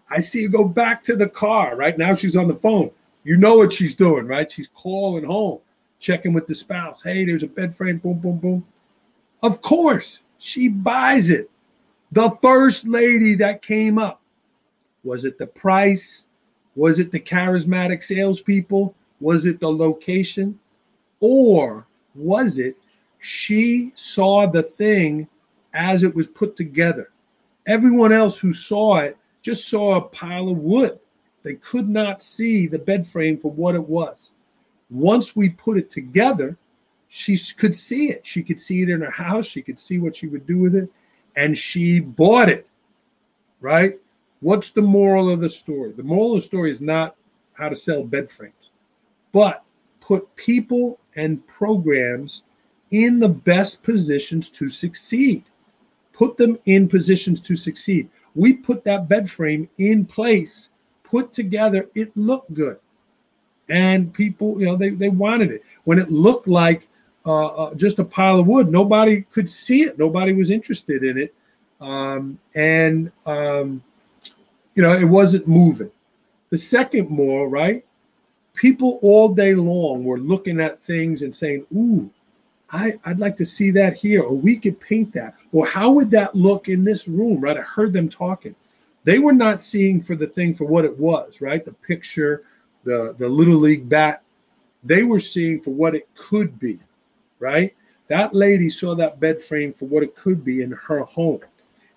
I 0.09 0.19
see 0.19 0.43
her 0.43 0.49
go 0.49 0.67
back 0.67 1.03
to 1.03 1.15
the 1.15 1.29
car. 1.29 1.75
Right 1.75 1.97
now 1.97 2.15
she's 2.15 2.35
on 2.35 2.47
the 2.47 2.55
phone. 2.55 2.91
You 3.23 3.37
know 3.37 3.57
what 3.57 3.73
she's 3.73 3.95
doing, 3.95 4.25
right? 4.25 4.49
She's 4.49 4.69
calling 4.69 5.25
home, 5.25 5.59
checking 5.99 6.33
with 6.33 6.47
the 6.47 6.55
spouse. 6.55 7.03
Hey, 7.03 7.25
there's 7.25 7.43
a 7.43 7.47
bed 7.47 7.75
frame. 7.75 7.97
Boom, 7.97 8.19
boom, 8.19 8.37
boom. 8.37 8.65
Of 9.43 9.61
course, 9.61 10.21
she 10.39 10.69
buys 10.69 11.29
it. 11.29 11.51
The 12.11 12.31
first 12.41 12.87
lady 12.87 13.35
that 13.35 13.61
came 13.61 13.99
up 13.99 14.21
was 15.03 15.25
it 15.25 15.37
the 15.37 15.45
price? 15.45 16.25
Was 16.75 16.99
it 16.99 17.11
the 17.11 17.19
charismatic 17.19 18.01
salespeople? 18.01 18.95
Was 19.19 19.45
it 19.45 19.59
the 19.59 19.71
location? 19.71 20.59
Or 21.19 21.85
was 22.15 22.57
it 22.57 22.77
she 23.19 23.91
saw 23.95 24.47
the 24.47 24.63
thing 24.63 25.27
as 25.73 26.03
it 26.03 26.15
was 26.15 26.27
put 26.27 26.55
together? 26.55 27.11
Everyone 27.67 28.13
else 28.13 28.39
who 28.39 28.53
saw 28.53 28.97
it 28.97 29.17
just 29.41 29.67
saw 29.67 29.95
a 29.95 30.01
pile 30.01 30.49
of 30.49 30.57
wood. 30.57 30.99
They 31.43 31.55
could 31.55 31.89
not 31.89 32.21
see 32.21 32.65
the 32.65 32.79
bed 32.79 33.05
frame 33.05 33.37
for 33.37 33.51
what 33.51 33.75
it 33.75 33.87
was. 33.87 34.31
Once 34.89 35.35
we 35.35 35.49
put 35.49 35.77
it 35.77 35.89
together, 35.89 36.57
she 37.09 37.37
could 37.57 37.75
see 37.75 38.11
it. 38.11 38.25
She 38.25 38.43
could 38.43 38.59
see 38.59 38.83
it 38.83 38.89
in 38.89 39.01
her 39.01 39.11
house. 39.11 39.47
She 39.47 39.63
could 39.63 39.79
see 39.79 39.97
what 39.97 40.15
she 40.15 40.27
would 40.27 40.45
do 40.45 40.59
with 40.59 40.75
it. 40.75 40.89
And 41.35 41.57
she 41.57 41.99
bought 41.99 42.49
it, 42.49 42.67
right? 43.59 43.99
What's 44.41 44.71
the 44.71 44.81
moral 44.81 45.29
of 45.29 45.41
the 45.41 45.49
story? 45.49 45.91
The 45.91 46.03
moral 46.03 46.35
of 46.35 46.41
the 46.41 46.45
story 46.45 46.69
is 46.69 46.81
not 46.81 47.15
how 47.53 47.67
to 47.67 47.75
sell 47.75 48.03
bed 48.03 48.29
frames, 48.29 48.71
but 49.31 49.65
put 49.99 50.33
people 50.35 50.99
and 51.15 51.45
programs 51.47 52.43
in 52.91 53.19
the 53.19 53.29
best 53.29 53.83
positions 53.83 54.49
to 54.51 54.69
succeed. 54.69 55.43
Put 56.13 56.37
them 56.37 56.59
in 56.65 56.87
positions 56.87 57.41
to 57.41 57.55
succeed. 57.55 58.09
We 58.35 58.53
put 58.53 58.83
that 58.83 59.07
bed 59.07 59.29
frame 59.29 59.67
in 59.77 60.05
place, 60.05 60.69
put 61.03 61.33
together, 61.33 61.89
it 61.95 62.15
looked 62.15 62.53
good. 62.53 62.77
And 63.67 64.13
people, 64.13 64.59
you 64.59 64.65
know, 64.65 64.75
they, 64.75 64.89
they 64.89 65.09
wanted 65.09 65.51
it. 65.51 65.63
When 65.83 65.99
it 65.99 66.11
looked 66.11 66.47
like 66.47 66.87
uh, 67.25 67.47
uh, 67.47 67.73
just 67.75 67.99
a 67.99 68.03
pile 68.03 68.39
of 68.39 68.47
wood, 68.47 68.71
nobody 68.71 69.21
could 69.23 69.49
see 69.49 69.83
it, 69.83 69.99
nobody 69.99 70.33
was 70.33 70.51
interested 70.51 71.03
in 71.03 71.17
it. 71.17 71.33
Um, 71.81 72.39
and 72.55 73.11
um, 73.25 73.83
you 74.75 74.83
know, 74.83 74.93
it 74.93 75.05
wasn't 75.05 75.47
moving. 75.47 75.91
The 76.49 76.57
second 76.57 77.09
more, 77.09 77.47
right? 77.49 77.85
People 78.53 78.99
all 79.01 79.29
day 79.29 79.53
long 79.53 80.03
were 80.03 80.17
looking 80.17 80.59
at 80.59 80.79
things 80.79 81.21
and 81.21 81.33
saying, 81.33 81.65
Ooh, 81.75 82.09
I, 82.71 82.93
I'd 83.05 83.19
like 83.19 83.37
to 83.37 83.45
see 83.45 83.71
that 83.71 83.95
here, 83.95 84.21
or 84.21 84.35
we 84.35 84.57
could 84.57 84.79
paint 84.79 85.13
that, 85.13 85.35
or 85.51 85.65
how 85.65 85.91
would 85.91 86.11
that 86.11 86.35
look 86.35 86.67
in 86.67 86.83
this 86.83 87.07
room, 87.07 87.41
right? 87.41 87.57
I 87.57 87.61
heard 87.61 87.93
them 87.93 88.09
talking. 88.09 88.55
They 89.03 89.19
were 89.19 89.33
not 89.33 89.63
seeing 89.63 90.01
for 90.01 90.15
the 90.15 90.27
thing 90.27 90.53
for 90.53 90.65
what 90.65 90.85
it 90.85 90.97
was, 90.97 91.41
right? 91.41 91.63
The 91.63 91.73
picture, 91.73 92.43
the, 92.83 93.15
the 93.17 93.27
little 93.27 93.55
league 93.55 93.89
bat. 93.89 94.21
They 94.83 95.03
were 95.03 95.19
seeing 95.19 95.59
for 95.59 95.71
what 95.71 95.95
it 95.95 96.07
could 96.15 96.59
be, 96.59 96.79
right? 97.39 97.75
That 98.07 98.33
lady 98.33 98.69
saw 98.69 98.95
that 98.95 99.19
bed 99.19 99.41
frame 99.41 99.71
for 99.73 99.85
what 99.85 100.03
it 100.03 100.15
could 100.15 100.43
be 100.43 100.61
in 100.61 100.71
her 100.71 100.99
home. 100.99 101.41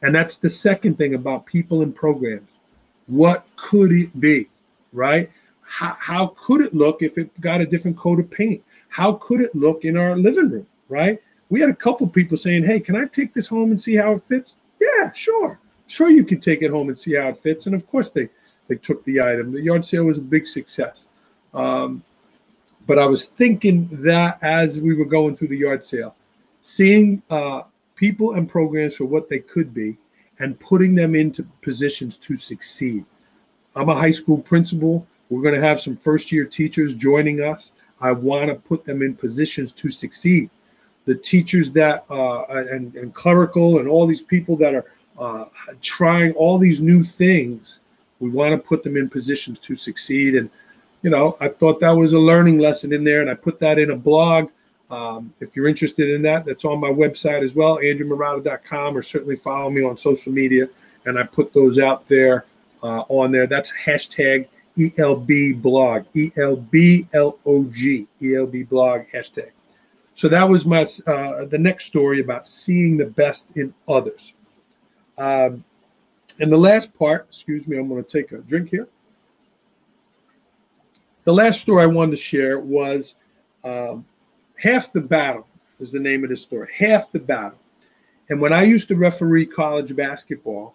And 0.03 0.15
that's 0.15 0.37
the 0.37 0.49
second 0.49 0.99
thing 0.99 1.15
about 1.15 1.47
people 1.47 1.83
and 1.83 1.95
programs. 1.95 2.59
What 3.07 3.47
could 3.57 3.93
it 3.93 4.19
be? 4.21 4.49
Right? 4.93 5.31
How, 5.63 5.97
how 5.99 6.27
could 6.37 6.61
it 6.61 6.75
look 6.75 7.03
if 7.03 7.17
it 7.19 7.41
got 7.41 7.61
a 7.61 7.67
different 7.67 7.97
coat 7.97 8.21
of 8.21 8.31
paint? 8.31 8.63
How 8.89 9.15
could 9.15 9.41
it 9.41 9.55
look 9.55 9.85
in 9.85 9.97
our 9.97 10.17
living 10.17 10.51
room? 10.51 10.67
Right? 10.89 11.23
We 11.49 11.61
had 11.61 11.71
a 11.71 11.75
couple 11.75 12.07
people 12.09 12.37
saying, 12.37 12.65
Hey, 12.65 12.81
can 12.81 12.97
I 12.97 13.07
take 13.07 13.33
this 13.33 13.49
home 13.49 13.71
and 13.71 13.81
see 13.81 13.97
how 13.97 14.13
it 14.13 14.23
fits? 14.23 14.57
Yeah, 14.81 15.13
sure. 15.13 15.59
Sure, 15.87 16.11
you 16.11 16.25
can 16.25 16.41
take 16.41 16.63
it 16.63 16.71
home 16.71 16.89
and 16.89 16.99
see 16.99 17.15
how 17.15 17.29
it 17.29 17.39
fits. 17.39 17.67
And 17.67 17.75
of 17.75 17.87
course, 17.87 18.11
they, 18.11 18.29
they 18.69 18.77
took 18.77 19.05
the 19.05 19.21
item. 19.21 19.53
The 19.53 19.61
yard 19.61 19.85
sale 19.85 20.05
was 20.05 20.19
a 20.19 20.23
big 20.23 20.47
success. 20.47 21.07
Um, 21.55 22.03
but 22.87 22.99
I 22.99 23.07
was 23.07 23.27
thinking 23.27 23.89
that 24.03 24.39
as 24.43 24.81
we 24.81 24.95
were 24.95 25.05
going 25.05 25.37
through 25.37 25.49
the 25.49 25.59
yard 25.59 25.85
sale, 25.85 26.15
seeing 26.61 27.23
uh, 27.31 27.63
people 27.95 28.35
and 28.35 28.49
programs 28.49 28.97
for 28.97 29.05
what 29.05 29.29
they 29.29 29.39
could 29.39 29.73
be, 29.73 29.97
and 30.39 30.59
putting 30.59 30.95
them 30.95 31.15
into 31.15 31.45
positions 31.61 32.17
to 32.17 32.35
succeed. 32.35 33.05
I'm 33.77 33.89
a 33.89 33.95
high 33.95 34.11
school 34.11 34.39
principal. 34.39 35.07
We're 35.31 35.43
going 35.43 35.55
to 35.55 35.61
have 35.61 35.81
some 35.81 35.97
first 35.97 36.33
year 36.33 36.45
teachers 36.45 36.95
joining 36.95 37.43
us. 37.43 37.73
I 38.01 38.13
want 38.13 38.49
to 38.49 38.57
put 38.57 38.85
them 38.85 39.03
in 39.03 39.15
positions 39.15 39.73
to 39.75 39.89
succeed. 39.89 40.51
the 41.05 41.15
teachers 41.15 41.73
that 41.73 42.05
uh, 42.11 42.45
and, 42.45 42.95
and 42.95 43.15
clerical 43.15 43.79
and 43.79 43.89
all 43.89 44.07
these 44.07 44.23
people 44.23 44.57
that 44.57 44.75
are 44.75 44.87
uh, 45.19 45.45
trying 45.81 46.33
all 46.33 46.59
these 46.59 46.81
new 46.81 47.03
things. 47.05 47.81
We 48.21 48.31
want 48.31 48.53
to 48.53 48.59
put 48.59 48.83
them 48.83 48.97
in 48.97 49.09
positions 49.09 49.59
to 49.61 49.75
succeed. 49.75 50.37
And, 50.37 50.51
you 51.03 51.11
know, 51.11 51.37
I 51.41 51.49
thought 51.49 51.81
that 51.81 51.91
was 51.91 52.13
a 52.13 52.19
learning 52.19 52.59
lesson 52.59 52.93
in 52.93 53.05
there. 53.05 53.21
And 53.21 53.31
I 53.31 53.35
put 53.35 53.59
that 53.61 53.79
in 53.79 53.91
a 53.91 53.97
blog. 53.97 54.51
Um, 54.91 55.33
if 55.41 55.57
you're 55.57 55.69
interested 55.69 56.11
in 56.11 56.23
that, 56.23 56.45
that's 56.45 56.65
on 56.65 56.79
my 56.79 56.91
website 56.91 57.43
as 57.43 57.55
well, 57.55 57.79
andrewmarotta.com, 57.79 58.97
or 58.97 59.03
certainly 59.03 59.37
follow 59.37 59.71
me 59.71 59.83
on 59.83 59.97
social 59.97 60.33
media. 60.33 60.69
And 61.07 61.19
I 61.19 61.25
put 61.25 61.53
those 61.53 61.79
out 61.79 62.07
there 62.09 62.45
uh, 62.83 63.05
on 63.09 63.33
there. 63.33 63.47
That's 63.47 63.73
hashtag 63.73 64.49
ELB 64.79 65.61
blog, 65.61 66.05
E 66.15 66.31
L 66.37 66.57
B 66.57 67.07
L 67.13 67.39
O 67.45 67.65
G, 67.65 68.07
ELB 68.23 68.69
blog 68.69 69.03
hashtag. 69.13 69.51
So 70.15 70.29
that 70.29 70.49
was 70.49 70.67
my 70.67 70.83
uh, 71.07 71.47
the 71.47 71.59
next 71.59 71.87
story 71.87 72.21
about 72.21 72.47
seeing 72.47 72.97
the 72.97 73.07
best 73.07 73.57
in 73.57 73.75
others. 73.89 74.35
Um, 75.19 75.65
and 76.39 76.51
the 76.51 76.57
last 76.57 76.93
part, 76.95 77.27
excuse 77.29 77.67
me, 77.67 77.79
I'm 77.79 77.89
going 77.89 78.03
to 78.03 78.11
take 78.11 78.33
a 78.33 78.39
drink 78.39 78.71
here. 78.71 78.89
The 81.25 81.33
last 81.33 81.61
story 81.61 81.83
I 81.83 81.87
wanted 81.87 82.13
to 82.13 82.17
share 82.17 82.59
was 82.59 83.15
um, 83.63 84.05
Half 84.57 84.93
the 84.93 85.01
Battle 85.01 85.47
is 85.79 85.93
the 85.93 86.01
name 86.01 86.25
of 86.25 86.31
the 86.31 86.37
story. 86.37 86.69
Half 86.77 87.13
the 87.13 87.21
Battle. 87.21 87.59
And 88.29 88.41
when 88.41 88.53
I 88.53 88.63
used 88.63 88.89
to 88.89 88.97
referee 88.97 89.47
college 89.47 89.95
basketball, 89.95 90.75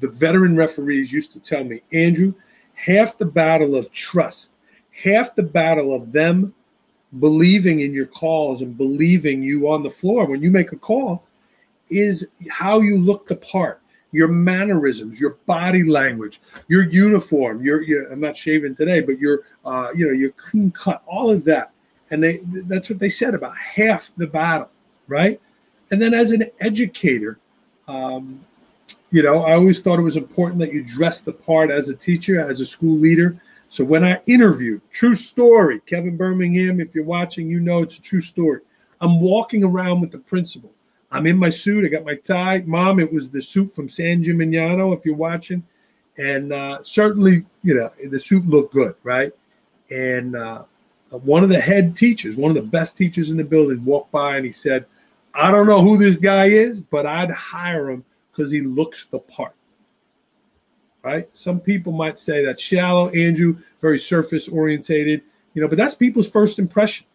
the 0.00 0.08
veteran 0.08 0.56
referees 0.56 1.12
used 1.12 1.32
to 1.32 1.40
tell 1.40 1.64
me, 1.64 1.82
Andrew, 1.92 2.34
half 2.74 3.18
the 3.18 3.26
battle 3.26 3.76
of 3.76 3.90
trust, 3.92 4.52
half 4.92 5.34
the 5.34 5.42
battle 5.42 5.94
of 5.94 6.12
them 6.12 6.54
believing 7.18 7.80
in 7.80 7.92
your 7.92 8.06
calls 8.06 8.62
and 8.62 8.76
believing 8.76 9.42
you 9.42 9.68
on 9.68 9.82
the 9.82 9.90
floor 9.90 10.26
when 10.26 10.42
you 10.42 10.50
make 10.50 10.72
a 10.72 10.76
call 10.76 11.24
is 11.88 12.28
how 12.50 12.80
you 12.80 12.98
look 12.98 13.26
the 13.28 13.36
part 13.36 13.80
your 14.16 14.28
mannerisms 14.28 15.20
your 15.20 15.36
body 15.46 15.84
language 15.84 16.40
your 16.68 16.82
uniform 16.82 17.62
your, 17.62 17.82
your 17.82 18.10
i'm 18.10 18.20
not 18.20 18.36
shaving 18.36 18.74
today 18.74 19.00
but 19.00 19.18
your 19.18 19.42
uh, 19.64 19.88
you 19.94 20.06
know 20.06 20.12
your 20.12 20.30
clean 20.32 20.70
cut 20.70 21.02
all 21.06 21.30
of 21.30 21.44
that 21.44 21.70
and 22.10 22.22
they 22.22 22.40
that's 22.64 22.88
what 22.88 22.98
they 22.98 23.08
said 23.08 23.34
about 23.34 23.56
half 23.56 24.12
the 24.16 24.26
battle 24.26 24.70
right 25.06 25.40
and 25.90 26.00
then 26.00 26.14
as 26.14 26.30
an 26.30 26.44
educator 26.60 27.38
um, 27.88 28.40
you 29.10 29.22
know 29.22 29.42
i 29.44 29.52
always 29.52 29.82
thought 29.82 29.98
it 29.98 30.02
was 30.02 30.16
important 30.16 30.58
that 30.58 30.72
you 30.72 30.82
dress 30.82 31.20
the 31.20 31.32
part 31.32 31.70
as 31.70 31.88
a 31.88 31.94
teacher 31.94 32.40
as 32.40 32.60
a 32.60 32.66
school 32.66 32.96
leader 32.98 33.40
so 33.68 33.84
when 33.84 34.04
I 34.04 34.20
interview, 34.26 34.80
true 34.92 35.14
story, 35.14 35.80
Kevin 35.86 36.16
Birmingham, 36.16 36.80
if 36.80 36.94
you're 36.94 37.04
watching, 37.04 37.48
you 37.48 37.60
know 37.60 37.82
it's 37.82 37.98
a 37.98 38.02
true 38.02 38.20
story. 38.20 38.60
I'm 39.00 39.20
walking 39.20 39.64
around 39.64 40.00
with 40.00 40.12
the 40.12 40.18
principal. 40.18 40.72
I'm 41.10 41.26
in 41.26 41.36
my 41.36 41.50
suit. 41.50 41.84
I 41.84 41.88
got 41.88 42.04
my 42.04 42.16
tie. 42.16 42.62
Mom, 42.66 42.98
it 43.00 43.12
was 43.12 43.30
the 43.30 43.40
suit 43.40 43.72
from 43.72 43.88
San 43.88 44.22
Gimignano, 44.22 44.96
if 44.96 45.04
you're 45.04 45.14
watching. 45.14 45.62
And 46.18 46.52
uh, 46.52 46.82
certainly, 46.82 47.44
you 47.62 47.74
know, 47.74 47.92
the 48.08 48.18
suit 48.18 48.46
looked 48.46 48.72
good, 48.72 48.94
right? 49.02 49.32
And 49.90 50.34
uh, 50.34 50.64
one 51.10 51.44
of 51.44 51.50
the 51.50 51.60
head 51.60 51.94
teachers, 51.94 52.36
one 52.36 52.50
of 52.50 52.56
the 52.56 52.68
best 52.68 52.96
teachers 52.96 53.30
in 53.30 53.36
the 53.36 53.44
building, 53.44 53.84
walked 53.84 54.10
by 54.10 54.36
and 54.36 54.46
he 54.46 54.52
said, 54.52 54.86
I 55.34 55.50
don't 55.50 55.66
know 55.66 55.82
who 55.82 55.98
this 55.98 56.16
guy 56.16 56.46
is, 56.46 56.80
but 56.80 57.06
I'd 57.06 57.30
hire 57.30 57.90
him 57.90 58.04
because 58.30 58.50
he 58.50 58.62
looks 58.62 59.04
the 59.04 59.18
part 59.18 59.54
right? 61.06 61.28
Some 61.34 61.60
people 61.60 61.92
might 61.92 62.18
say 62.18 62.44
that's 62.44 62.60
shallow, 62.60 63.10
Andrew, 63.10 63.56
very 63.80 63.96
surface 63.96 64.48
orientated, 64.48 65.22
you 65.54 65.62
know, 65.62 65.68
but 65.68 65.78
that's 65.78 65.94
people's 65.94 66.28
first 66.28 66.58
impression. 66.58 67.06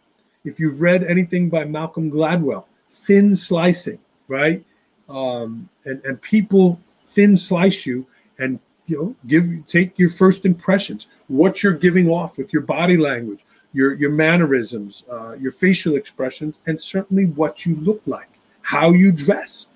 If 0.45 0.61
you've 0.61 0.79
read 0.79 1.03
anything 1.03 1.49
by 1.49 1.65
Malcolm 1.65 2.09
Gladwell, 2.09 2.63
thin 2.91 3.35
slicing, 3.35 3.99
right? 4.27 4.63
Um, 5.09 5.69
and, 5.85 6.03
and 6.05 6.21
people 6.21 6.79
thin 7.05 7.35
slice 7.35 7.85
you 7.85 8.05
and 8.39 8.59
you 8.87 8.97
know 8.97 9.15
give 9.27 9.65
take 9.67 9.97
your 9.97 10.09
first 10.09 10.45
impressions, 10.45 11.07
what 11.27 11.63
you're 11.63 11.73
giving 11.73 12.09
off 12.09 12.37
with 12.37 12.53
your 12.53 12.61
body 12.61 12.97
language, 12.97 13.45
your 13.73 13.93
your 13.93 14.11
mannerisms, 14.11 15.03
uh, 15.11 15.33
your 15.33 15.51
facial 15.51 15.95
expressions, 15.95 16.59
and 16.65 16.79
certainly 16.79 17.25
what 17.25 17.65
you 17.65 17.75
look 17.77 18.01
like, 18.05 18.39
how 18.61 18.91
you 18.91 19.11
dress. 19.11 19.67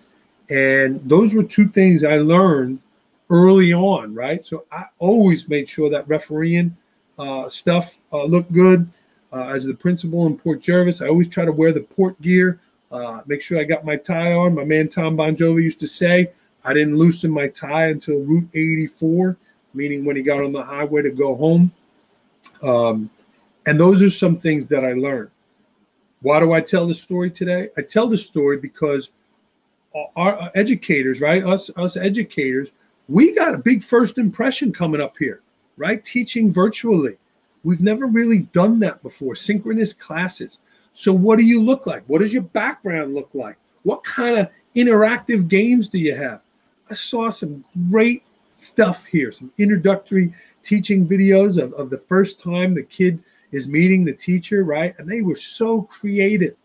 And 0.49 1.01
those 1.09 1.33
were 1.33 1.43
two 1.43 1.67
things 1.67 2.03
I 2.03 2.17
learned 2.17 2.79
early 3.29 3.73
on, 3.73 4.13
right? 4.13 4.43
So 4.43 4.65
I 4.71 4.85
always 4.99 5.49
made 5.49 5.67
sure 5.67 5.89
that 5.89 6.07
refereeing 6.07 6.75
uh, 7.17 7.49
stuff 7.49 8.01
uh, 8.11 8.25
looked 8.25 8.51
good. 8.51 8.89
Uh, 9.33 9.47
as 9.47 9.65
the 9.65 9.73
principal 9.73 10.27
in 10.27 10.37
Port 10.37 10.61
Jervis, 10.61 11.01
I 11.01 11.07
always 11.07 11.27
try 11.27 11.43
to 11.43 11.51
wear 11.51 11.73
the 11.73 11.81
port 11.81 12.21
gear, 12.21 12.61
uh, 12.95 13.21
make 13.25 13.41
sure 13.41 13.59
I 13.59 13.63
got 13.65 13.83
my 13.83 13.97
tie 13.97 14.33
on. 14.33 14.55
My 14.55 14.63
man 14.63 14.87
Tom 14.87 15.15
Bon 15.15 15.35
Jovi 15.35 15.63
used 15.63 15.79
to 15.81 15.87
say, 15.87 16.31
I 16.63 16.73
didn't 16.73 16.97
loosen 16.97 17.29
my 17.29 17.47
tie 17.49 17.87
until 17.87 18.19
Route 18.19 18.47
84, 18.53 19.37
meaning 19.73 20.05
when 20.05 20.15
he 20.15 20.21
got 20.21 20.41
on 20.41 20.51
the 20.51 20.63
highway 20.63 21.01
to 21.01 21.11
go 21.11 21.35
home. 21.35 21.71
Um, 22.63 23.09
and 23.65 23.79
those 23.79 24.01
are 24.01 24.09
some 24.09 24.37
things 24.37 24.65
that 24.67 24.85
I 24.85 24.93
learned. 24.93 25.29
Why 26.21 26.39
do 26.39 26.53
I 26.53 26.61
tell 26.61 26.87
this 26.87 27.01
story 27.01 27.29
today? 27.29 27.69
I 27.77 27.81
tell 27.81 28.07
this 28.07 28.25
story 28.25 28.57
because 28.57 29.11
our 30.15 30.51
educators, 30.55 31.21
right? 31.21 31.43
Us, 31.43 31.69
us 31.77 31.97
educators, 31.97 32.69
we 33.07 33.33
got 33.33 33.53
a 33.53 33.59
big 33.59 33.83
first 33.83 34.17
impression 34.17 34.73
coming 34.73 35.01
up 35.01 35.17
here, 35.17 35.41
right? 35.77 36.03
Teaching 36.03 36.51
virtually. 36.51 37.17
We've 37.63 37.81
never 37.81 38.05
really 38.05 38.39
done 38.39 38.79
that 38.79 39.03
before, 39.03 39.35
synchronous 39.35 39.93
classes. 39.93 40.59
So, 40.97 41.11
what 41.11 41.37
do 41.37 41.43
you 41.43 41.61
look 41.61 41.85
like? 41.85 42.03
What 42.07 42.21
does 42.21 42.33
your 42.33 42.43
background 42.43 43.13
look 43.13 43.29
like? 43.33 43.57
What 43.83 44.01
kind 44.05 44.39
of 44.39 44.49
interactive 44.77 45.49
games 45.49 45.89
do 45.89 45.99
you 45.99 46.15
have? 46.15 46.39
I 46.89 46.93
saw 46.93 47.29
some 47.29 47.65
great 47.91 48.23
stuff 48.55 49.05
here, 49.05 49.33
some 49.33 49.51
introductory 49.57 50.33
teaching 50.63 51.05
videos 51.05 51.61
of, 51.61 51.73
of 51.73 51.89
the 51.89 51.97
first 51.97 52.39
time 52.39 52.73
the 52.73 52.81
kid 52.81 53.21
is 53.51 53.67
meeting 53.67 54.05
the 54.05 54.13
teacher, 54.13 54.63
right? 54.63 54.95
And 54.97 55.05
they 55.05 55.21
were 55.21 55.35
so 55.35 55.81
creative. 55.81 56.55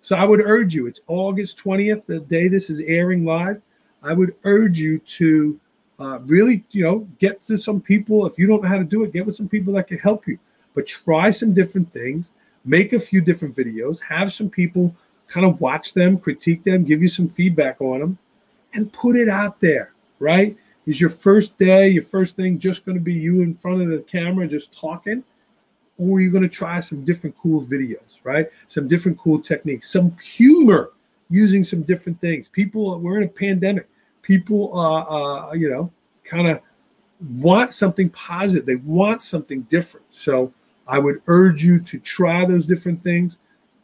So, 0.00 0.16
I 0.16 0.24
would 0.24 0.40
urge 0.40 0.74
you, 0.74 0.86
it's 0.86 1.02
August 1.06 1.62
20th, 1.62 2.06
the 2.06 2.20
day 2.20 2.48
this 2.48 2.70
is 2.70 2.80
airing 2.80 3.26
live. 3.26 3.60
I 4.02 4.14
would 4.14 4.34
urge 4.44 4.78
you 4.78 4.98
to 4.98 5.60
uh, 6.00 6.20
really, 6.20 6.64
you 6.70 6.84
know, 6.84 7.06
get 7.18 7.42
to 7.42 7.58
some 7.58 7.82
people. 7.82 8.24
If 8.24 8.38
you 8.38 8.46
don't 8.46 8.62
know 8.62 8.68
how 8.70 8.78
to 8.78 8.84
do 8.84 9.04
it, 9.04 9.12
get 9.12 9.26
with 9.26 9.36
some 9.36 9.48
people 9.48 9.74
that 9.74 9.88
can 9.88 9.98
help 9.98 10.26
you. 10.26 10.38
But 10.74 10.86
try 10.86 11.30
some 11.30 11.52
different 11.52 11.92
things, 11.92 12.30
make 12.64 12.92
a 12.92 13.00
few 13.00 13.20
different 13.20 13.54
videos, 13.56 14.00
have 14.02 14.32
some 14.32 14.48
people 14.48 14.94
kind 15.28 15.46
of 15.46 15.60
watch 15.60 15.94
them, 15.94 16.18
critique 16.18 16.64
them, 16.64 16.84
give 16.84 17.02
you 17.02 17.08
some 17.08 17.28
feedback 17.28 17.80
on 17.80 18.00
them, 18.00 18.18
and 18.72 18.92
put 18.92 19.16
it 19.16 19.28
out 19.28 19.60
there, 19.60 19.92
right? 20.18 20.56
Is 20.86 21.00
your 21.00 21.10
first 21.10 21.56
day, 21.58 21.88
your 21.88 22.02
first 22.02 22.36
thing 22.36 22.58
just 22.58 22.84
going 22.84 22.96
to 22.96 23.02
be 23.02 23.14
you 23.14 23.40
in 23.40 23.54
front 23.54 23.82
of 23.82 23.88
the 23.88 24.02
camera 24.02 24.46
just 24.46 24.78
talking? 24.78 25.24
Or 25.96 26.18
are 26.18 26.20
you 26.20 26.30
going 26.30 26.42
to 26.42 26.48
try 26.48 26.80
some 26.80 27.04
different 27.04 27.36
cool 27.36 27.62
videos, 27.62 28.20
right? 28.24 28.48
Some 28.66 28.88
different 28.88 29.16
cool 29.16 29.40
techniques, 29.40 29.90
some 29.90 30.14
humor 30.18 30.90
using 31.30 31.64
some 31.64 31.82
different 31.82 32.20
things. 32.20 32.48
People, 32.48 32.98
we're 32.98 33.18
in 33.18 33.24
a 33.24 33.28
pandemic 33.28 33.88
people, 34.24 34.76
uh, 34.76 35.02
uh, 35.02 35.52
you 35.52 35.70
know, 35.70 35.92
kind 36.24 36.48
of 36.48 36.60
want 37.38 37.72
something 37.72 38.10
positive. 38.10 38.66
They 38.66 38.76
want 38.76 39.22
something 39.22 39.62
different. 39.62 40.06
So 40.10 40.52
I 40.86 40.98
would 40.98 41.22
urge 41.26 41.64
you 41.64 41.80
to 41.80 41.98
try 41.98 42.44
those 42.44 42.66
different 42.66 43.02
things. 43.02 43.38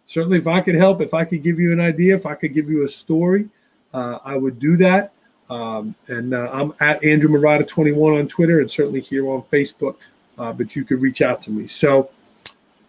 Certainly, 0.07 0.39
if 0.39 0.47
I 0.47 0.61
could 0.61 0.75
help, 0.75 1.01
if 1.01 1.15
I 1.15 1.25
could 1.25 1.43
give 1.43 1.59
you 1.59 1.73
an 1.73 1.81
idea, 1.81 2.15
if 2.15 2.27
I 2.27 2.35
could 2.35 2.53
give 2.53 2.69
you 2.69 2.85
a 2.85 2.89
story, 2.89 3.49
uh, 3.95 4.19
I 4.25 4.37
would 4.37 4.59
do 4.59 4.77
that. 4.79 5.13
Um, 5.49 5.95
and 6.07 6.35
uh, 6.35 6.49
I'm 6.53 6.75
at 6.81 7.03
Andrew 7.03 7.31
Marotta 7.31 7.67
21 7.67 8.15
on 8.15 8.29
Twitter 8.29 8.61
and 8.61 8.71
certainly 8.71 9.01
here 9.01 9.29
on 9.29 9.43
Facebook. 9.43 9.97
Uh, 10.39 10.53
but 10.53 10.75
you 10.75 10.85
could 10.85 11.03
reach 11.03 11.21
out 11.23 11.43
to 11.43 11.51
me. 11.51 11.67
So 11.67 12.11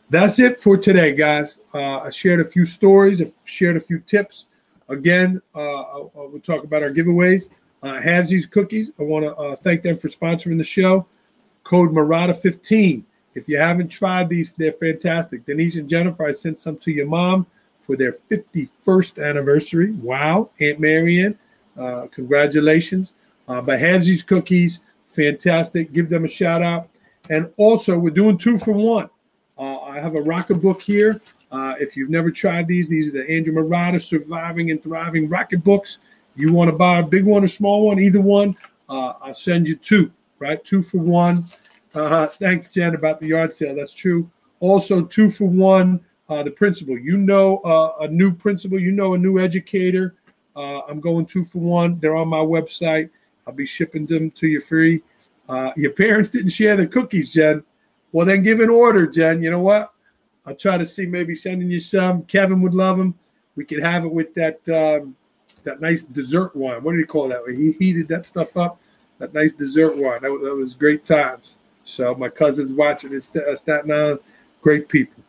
that's 0.09 0.39
it 0.39 0.57
for 0.61 0.77
today, 0.77 1.13
guys. 1.13 1.59
Uh, 1.73 1.99
I 1.99 2.09
shared 2.09 2.39
a 2.39 2.45
few 2.45 2.65
stories, 2.65 3.21
I 3.21 3.31
shared 3.45 3.77
a 3.77 3.79
few 3.79 3.99
tips. 3.99 4.45
Again, 4.89 5.41
uh, 5.55 5.83
we'll 6.13 6.41
talk 6.41 6.63
about 6.63 6.83
our 6.83 6.91
giveaways. 6.91 7.49
Uh, 7.81 7.93
Havesies 7.93 8.49
Cookies, 8.49 8.91
I 8.99 9.03
want 9.03 9.25
to 9.25 9.35
uh, 9.35 9.55
thank 9.55 9.81
them 9.81 9.95
for 9.95 10.07
sponsoring 10.07 10.57
the 10.57 10.63
show. 10.63 11.07
Code 11.63 11.91
Marotta15. 11.91 13.03
If 13.33 13.47
you 13.47 13.57
haven't 13.57 13.87
tried 13.87 14.29
these, 14.29 14.51
they're 14.51 14.71
fantastic. 14.71 15.45
Denise 15.45 15.77
and 15.77 15.89
Jennifer, 15.89 16.25
I 16.25 16.31
sent 16.31 16.59
some 16.59 16.77
to 16.77 16.91
your 16.91 17.07
mom 17.07 17.45
for 17.81 17.95
their 17.95 18.17
51st 18.29 19.23
anniversary. 19.23 19.91
Wow, 19.91 20.49
Aunt 20.59 20.79
Marianne, 20.79 21.37
uh, 21.77 22.07
congratulations. 22.11 23.13
Uh, 23.47 23.61
but 23.61 23.79
Havesies 23.79 24.25
Cookies, 24.25 24.81
fantastic. 25.07 25.91
Give 25.93 26.09
them 26.09 26.25
a 26.25 26.29
shout 26.29 26.61
out. 26.61 26.89
And 27.29 27.51
also, 27.57 27.97
we're 27.97 28.11
doing 28.11 28.37
two 28.37 28.57
for 28.57 28.73
one. 28.73 29.09
Uh, 29.57 29.79
I 29.79 29.99
have 29.99 30.15
a 30.15 30.21
rocket 30.21 30.55
book 30.55 30.81
here. 30.81 31.21
Uh, 31.51 31.75
if 31.79 31.97
you've 31.97 32.09
never 32.09 32.31
tried 32.31 32.67
these, 32.67 32.87
these 32.87 33.09
are 33.09 33.11
the 33.11 33.29
Andrew 33.29 33.53
Marotta 33.53 34.01
Surviving 34.01 34.71
and 34.71 34.81
Thriving 34.81 35.27
Rocket 35.27 35.63
Books. 35.63 35.99
You 36.35 36.53
want 36.53 36.69
to 36.69 36.75
buy 36.75 36.99
a 36.99 37.03
big 37.03 37.25
one 37.25 37.43
or 37.43 37.47
small 37.47 37.87
one, 37.87 37.99
either 37.99 38.21
one, 38.21 38.55
uh, 38.91 39.13
I'll 39.21 39.33
send 39.33 39.67
you 39.67 39.75
two, 39.75 40.11
right? 40.39 40.63
Two 40.63 40.81
for 40.81 40.97
one. 40.97 41.43
Uh, 41.93 42.27
thanks, 42.27 42.69
Jen, 42.69 42.95
about 42.95 43.19
the 43.19 43.27
yard 43.27 43.51
sale. 43.51 43.75
That's 43.75 43.93
true. 43.93 44.29
Also, 44.59 45.03
two 45.03 45.29
for 45.29 45.45
one 45.45 45.99
uh, 46.29 46.43
the 46.43 46.51
principal. 46.51 46.97
You 46.97 47.17
know 47.17 47.57
uh, 47.57 47.93
a 48.01 48.07
new 48.07 48.33
principal. 48.33 48.79
You 48.79 48.91
know 48.91 49.13
a 49.13 49.17
new 49.17 49.37
educator. 49.37 50.15
Uh, 50.55 50.81
I'm 50.81 50.99
going 50.99 51.25
two 51.25 51.43
for 51.43 51.59
one. 51.59 51.99
They're 51.99 52.15
on 52.15 52.29
my 52.29 52.39
website. 52.39 53.09
I'll 53.45 53.53
be 53.53 53.65
shipping 53.65 54.05
them 54.05 54.31
to 54.31 54.47
you 54.47 54.61
free. 54.61 55.03
Uh, 55.49 55.71
your 55.75 55.91
parents 55.91 56.29
didn't 56.29 56.51
share 56.51 56.77
the 56.77 56.87
cookies, 56.87 57.33
Jen. 57.33 57.63
Well, 58.13 58.25
then 58.25 58.43
give 58.43 58.61
an 58.61 58.69
order, 58.69 59.07
Jen. 59.07 59.43
You 59.43 59.51
know 59.51 59.61
what? 59.61 59.93
I'll 60.45 60.55
try 60.55 60.77
to 60.77 60.85
see 60.85 61.05
maybe 61.05 61.35
sending 61.35 61.69
you 61.69 61.79
some. 61.79 62.23
Kevin 62.23 62.61
would 62.61 62.73
love 62.73 62.97
them. 62.97 63.15
We 63.55 63.65
could 63.65 63.81
have 63.81 64.05
it 64.05 64.11
with 64.11 64.33
that 64.35 64.67
um, 64.69 65.15
that 65.63 65.81
nice 65.81 66.03
dessert 66.03 66.55
wine. 66.55 66.81
What 66.83 66.93
do 66.93 66.97
you 66.97 67.05
call 67.05 67.27
that? 67.29 67.43
He 67.49 67.73
heated 67.73 68.07
that 68.07 68.25
stuff 68.25 68.55
up. 68.55 68.79
That 69.19 69.33
nice 69.33 69.51
dessert 69.51 69.97
wine. 69.97 70.21
That 70.21 70.31
was, 70.31 70.41
that 70.43 70.55
was 70.55 70.73
great 70.73 71.03
times. 71.03 71.57
So 71.83 72.15
my 72.15 72.29
cousins 72.29 72.73
watching 72.73 73.13
it, 73.13 73.21
Staten 73.21 73.91
Island, 73.91 74.19
great 74.61 74.87
people. 74.87 75.23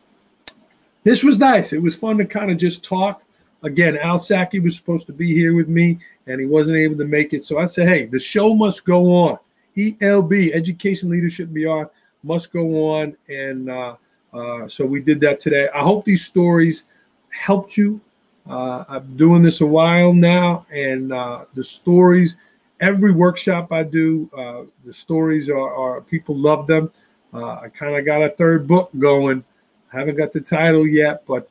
This 1.03 1.23
was 1.23 1.39
nice. 1.39 1.73
It 1.73 1.81
was 1.81 1.95
fun 1.95 2.17
to 2.17 2.25
kind 2.25 2.51
of 2.51 2.57
just 2.57 2.83
talk. 2.83 3.23
Again, 3.63 3.97
Al 3.97 4.19
Saki 4.19 4.59
was 4.59 4.75
supposed 4.75 5.07
to 5.07 5.13
be 5.13 5.33
here 5.33 5.55
with 5.55 5.67
me, 5.67 5.99
and 6.27 6.39
he 6.39 6.45
wasn't 6.45 6.77
able 6.77 6.97
to 6.97 7.05
make 7.05 7.33
it. 7.33 7.43
So 7.43 7.57
I 7.57 7.65
said, 7.65 7.87
hey, 7.87 8.05
the 8.05 8.19
show 8.19 8.53
must 8.53 8.85
go 8.85 9.07
on. 9.15 9.37
ELB, 9.77 10.51
Education 10.53 11.09
Leadership 11.09 11.51
Beyond, 11.51 11.89
must 12.23 12.51
go 12.53 12.89
on. 12.89 13.17
And 13.27 13.69
uh, 13.69 13.95
uh, 14.33 14.67
so 14.67 14.85
we 14.85 15.01
did 15.01 15.19
that 15.21 15.39
today. 15.39 15.69
I 15.73 15.81
hope 15.81 16.05
these 16.05 16.25
stories 16.25 16.83
helped 17.29 17.77
you. 17.77 17.99
Uh, 18.47 18.83
I'm 18.89 19.15
doing 19.15 19.41
this 19.41 19.61
a 19.61 19.65
while 19.65 20.13
now, 20.13 20.65
and 20.71 21.13
uh, 21.13 21.45
the 21.53 21.63
stories, 21.63 22.35
every 22.83 23.11
workshop 23.11 23.71
I 23.71 23.83
do, 23.83 24.29
uh, 24.37 24.63
the 24.85 24.93
stories 24.93 25.49
are, 25.49 25.73
are, 25.73 26.01
people 26.01 26.35
love 26.35 26.67
them. 26.67 26.91
Uh, 27.33 27.55
I 27.61 27.69
kind 27.69 27.95
of 27.95 28.05
got 28.05 28.21
a 28.21 28.29
third 28.29 28.67
book 28.67 28.91
going. 28.99 29.43
I 29.91 29.99
haven't 29.99 30.17
got 30.17 30.33
the 30.33 30.41
title 30.41 30.85
yet, 30.85 31.25
but 31.25 31.49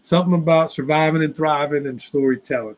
something 0.00 0.34
about 0.34 0.72
surviving 0.72 1.22
and 1.22 1.34
thriving 1.34 1.86
and 1.86 2.00
storytelling. 2.00 2.76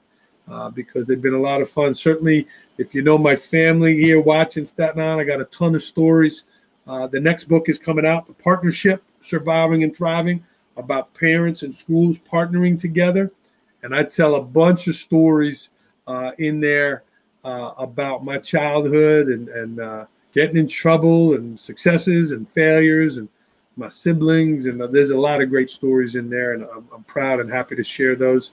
Uh, 0.50 0.68
because 0.68 1.06
they've 1.06 1.22
been 1.22 1.34
a 1.34 1.40
lot 1.40 1.60
of 1.60 1.70
fun. 1.70 1.94
Certainly, 1.94 2.48
if 2.76 2.92
you 2.92 3.02
know 3.02 3.16
my 3.16 3.36
family 3.36 3.96
here 3.96 4.20
watching 4.20 4.66
Staten 4.66 5.00
Island, 5.00 5.20
I 5.20 5.24
got 5.24 5.40
a 5.40 5.44
ton 5.44 5.76
of 5.76 5.82
stories. 5.82 6.42
Uh, 6.88 7.06
the 7.06 7.20
next 7.20 7.44
book 7.44 7.68
is 7.68 7.78
coming 7.78 8.04
out, 8.04 8.26
The 8.26 8.32
Partnership 8.32 9.00
Surviving 9.20 9.84
and 9.84 9.94
Thriving, 9.94 10.44
about 10.76 11.14
parents 11.14 11.62
and 11.62 11.72
schools 11.72 12.18
partnering 12.18 12.76
together. 12.76 13.30
And 13.84 13.94
I 13.94 14.02
tell 14.02 14.34
a 14.34 14.42
bunch 14.42 14.88
of 14.88 14.96
stories 14.96 15.70
uh, 16.08 16.32
in 16.38 16.58
there 16.58 17.04
uh, 17.44 17.72
about 17.78 18.24
my 18.24 18.38
childhood 18.38 19.28
and, 19.28 19.48
and 19.48 19.80
uh, 19.80 20.04
getting 20.34 20.56
in 20.56 20.68
trouble 20.68 21.34
and 21.34 21.58
successes 21.58 22.32
and 22.32 22.48
failures 22.48 23.16
and 23.16 23.28
my 23.76 23.88
siblings. 23.88 24.66
And 24.66 24.80
there's 24.92 25.10
a 25.10 25.18
lot 25.18 25.40
of 25.40 25.48
great 25.48 25.70
stories 25.70 26.16
in 26.16 26.28
there. 26.30 26.52
And 26.52 26.64
I'm, 26.64 26.88
I'm 26.94 27.04
proud 27.04 27.40
and 27.40 27.50
happy 27.50 27.76
to 27.76 27.84
share 27.84 28.14
those. 28.14 28.52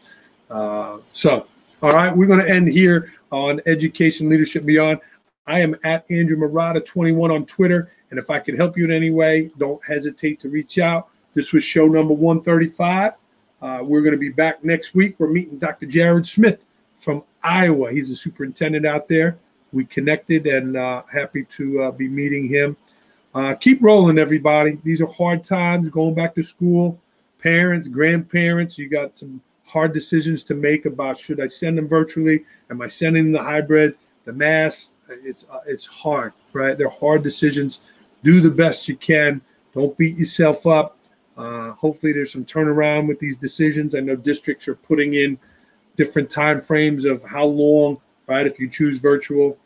so, 0.49 1.47
all 1.81 1.91
right, 1.91 2.15
we're 2.15 2.27
going 2.27 2.39
to 2.39 2.49
end 2.49 2.67
here 2.67 3.13
on 3.31 3.61
Education 3.65 4.29
Leadership 4.29 4.65
Beyond. 4.65 4.99
I 5.45 5.61
am 5.61 5.75
at 5.83 6.09
Andrew 6.09 6.37
Marotta21 6.37 7.33
on 7.33 7.45
Twitter. 7.45 7.91
And 8.09 8.19
if 8.19 8.29
I 8.29 8.39
could 8.39 8.57
help 8.57 8.77
you 8.77 8.85
in 8.85 8.91
any 8.91 9.11
way, 9.11 9.49
don't 9.57 9.83
hesitate 9.85 10.39
to 10.41 10.49
reach 10.49 10.79
out. 10.79 11.09
This 11.33 11.53
was 11.53 11.63
show 11.63 11.87
number 11.87 12.13
135. 12.13 13.13
Uh, 13.61 13.79
we're 13.81 14.01
going 14.01 14.13
to 14.13 14.19
be 14.19 14.29
back 14.29 14.63
next 14.63 14.95
week. 14.95 15.15
We're 15.17 15.27
meeting 15.27 15.57
Dr. 15.57 15.85
Jared 15.85 16.25
Smith 16.25 16.65
from 16.97 17.23
Iowa. 17.43 17.91
He's 17.91 18.11
a 18.11 18.15
superintendent 18.15 18.85
out 18.85 19.07
there. 19.07 19.37
We 19.71 19.85
connected 19.85 20.47
and 20.47 20.75
uh, 20.75 21.03
happy 21.11 21.43
to 21.43 21.83
uh, 21.83 21.91
be 21.91 22.07
meeting 22.07 22.47
him. 22.47 22.75
Uh, 23.33 23.53
keep 23.53 23.81
rolling, 23.81 24.17
everybody. 24.17 24.79
These 24.83 25.01
are 25.01 25.07
hard 25.07 25.43
times 25.43 25.89
going 25.89 26.15
back 26.15 26.33
to 26.35 26.43
school. 26.43 26.99
Parents, 27.39 27.87
grandparents, 27.87 28.77
you 28.77 28.89
got 28.89 29.15
some 29.15 29.41
hard 29.65 29.93
decisions 29.93 30.43
to 30.45 30.55
make 30.55 30.85
about 30.85 31.19
should 31.19 31.39
I 31.39 31.47
send 31.47 31.77
them 31.77 31.87
virtually? 31.87 32.45
Am 32.71 32.81
I 32.81 32.87
sending 32.87 33.31
the 33.31 33.43
hybrid, 33.43 33.95
the 34.25 34.33
mask? 34.33 34.95
It's, 35.09 35.45
uh, 35.51 35.59
it's 35.67 35.85
hard, 35.85 36.33
right? 36.53 36.77
They're 36.77 36.89
hard 36.89 37.21
decisions. 37.21 37.81
Do 38.23 38.41
the 38.41 38.49
best 38.49 38.87
you 38.87 38.95
can. 38.95 39.41
Don't 39.73 39.95
beat 39.97 40.17
yourself 40.17 40.65
up. 40.65 40.97
Uh, 41.37 41.73
hopefully, 41.73 42.13
there's 42.13 42.31
some 42.31 42.45
turnaround 42.45 43.07
with 43.07 43.19
these 43.19 43.37
decisions. 43.37 43.93
I 43.93 43.99
know 43.99 44.15
districts 44.15 44.67
are 44.67 44.75
putting 44.75 45.13
in 45.13 45.37
different 45.97 46.29
time 46.29 46.61
frames 46.61 47.03
of 47.03 47.23
how 47.23 47.45
long, 47.45 47.99
right? 48.27 48.47
If 48.47 48.59
you 48.59 48.69
choose 48.69 48.99
virtual 48.99 49.57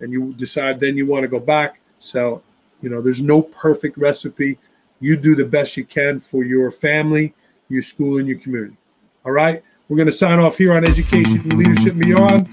and 0.00 0.12
you 0.12 0.32
decide 0.34 0.80
then 0.80 0.96
you 0.96 1.06
want 1.06 1.24
to 1.24 1.28
go 1.28 1.40
back. 1.40 1.80
So, 1.98 2.42
you 2.80 2.88
know, 2.88 3.02
there's 3.02 3.22
no 3.22 3.42
perfect 3.42 3.98
recipe. 3.98 4.58
You 5.00 5.16
do 5.16 5.34
the 5.34 5.44
best 5.44 5.76
you 5.76 5.84
can 5.84 6.20
for 6.20 6.44
your 6.44 6.70
family, 6.70 7.34
your 7.68 7.82
school, 7.82 8.18
and 8.18 8.26
your 8.26 8.38
community. 8.38 8.76
All 9.26 9.32
right. 9.32 9.62
We're 9.88 9.96
going 9.96 10.06
to 10.06 10.12
sign 10.12 10.38
off 10.38 10.56
here 10.56 10.72
on 10.72 10.84
Education 10.84 11.40
and 11.40 11.54
Leadership 11.54 11.98
Beyond, 11.98 12.48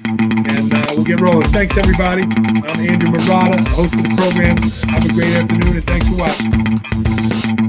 and 0.49 0.73
uh, 0.73 0.85
we'll 0.89 1.03
get 1.03 1.19
rolling. 1.19 1.47
Thanks, 1.51 1.77
everybody. 1.77 2.23
I'm 2.23 2.65
Andrew 2.65 3.11
Marotta, 3.11 3.63
host 3.67 3.93
of 3.93 4.01
the 4.01 4.15
program. 4.17 4.57
Have 4.89 5.05
a 5.05 5.13
great 5.13 5.35
afternoon, 5.35 5.77
and 5.77 5.85
thanks 5.85 6.07
for 6.07 6.15
watching. 6.15 7.66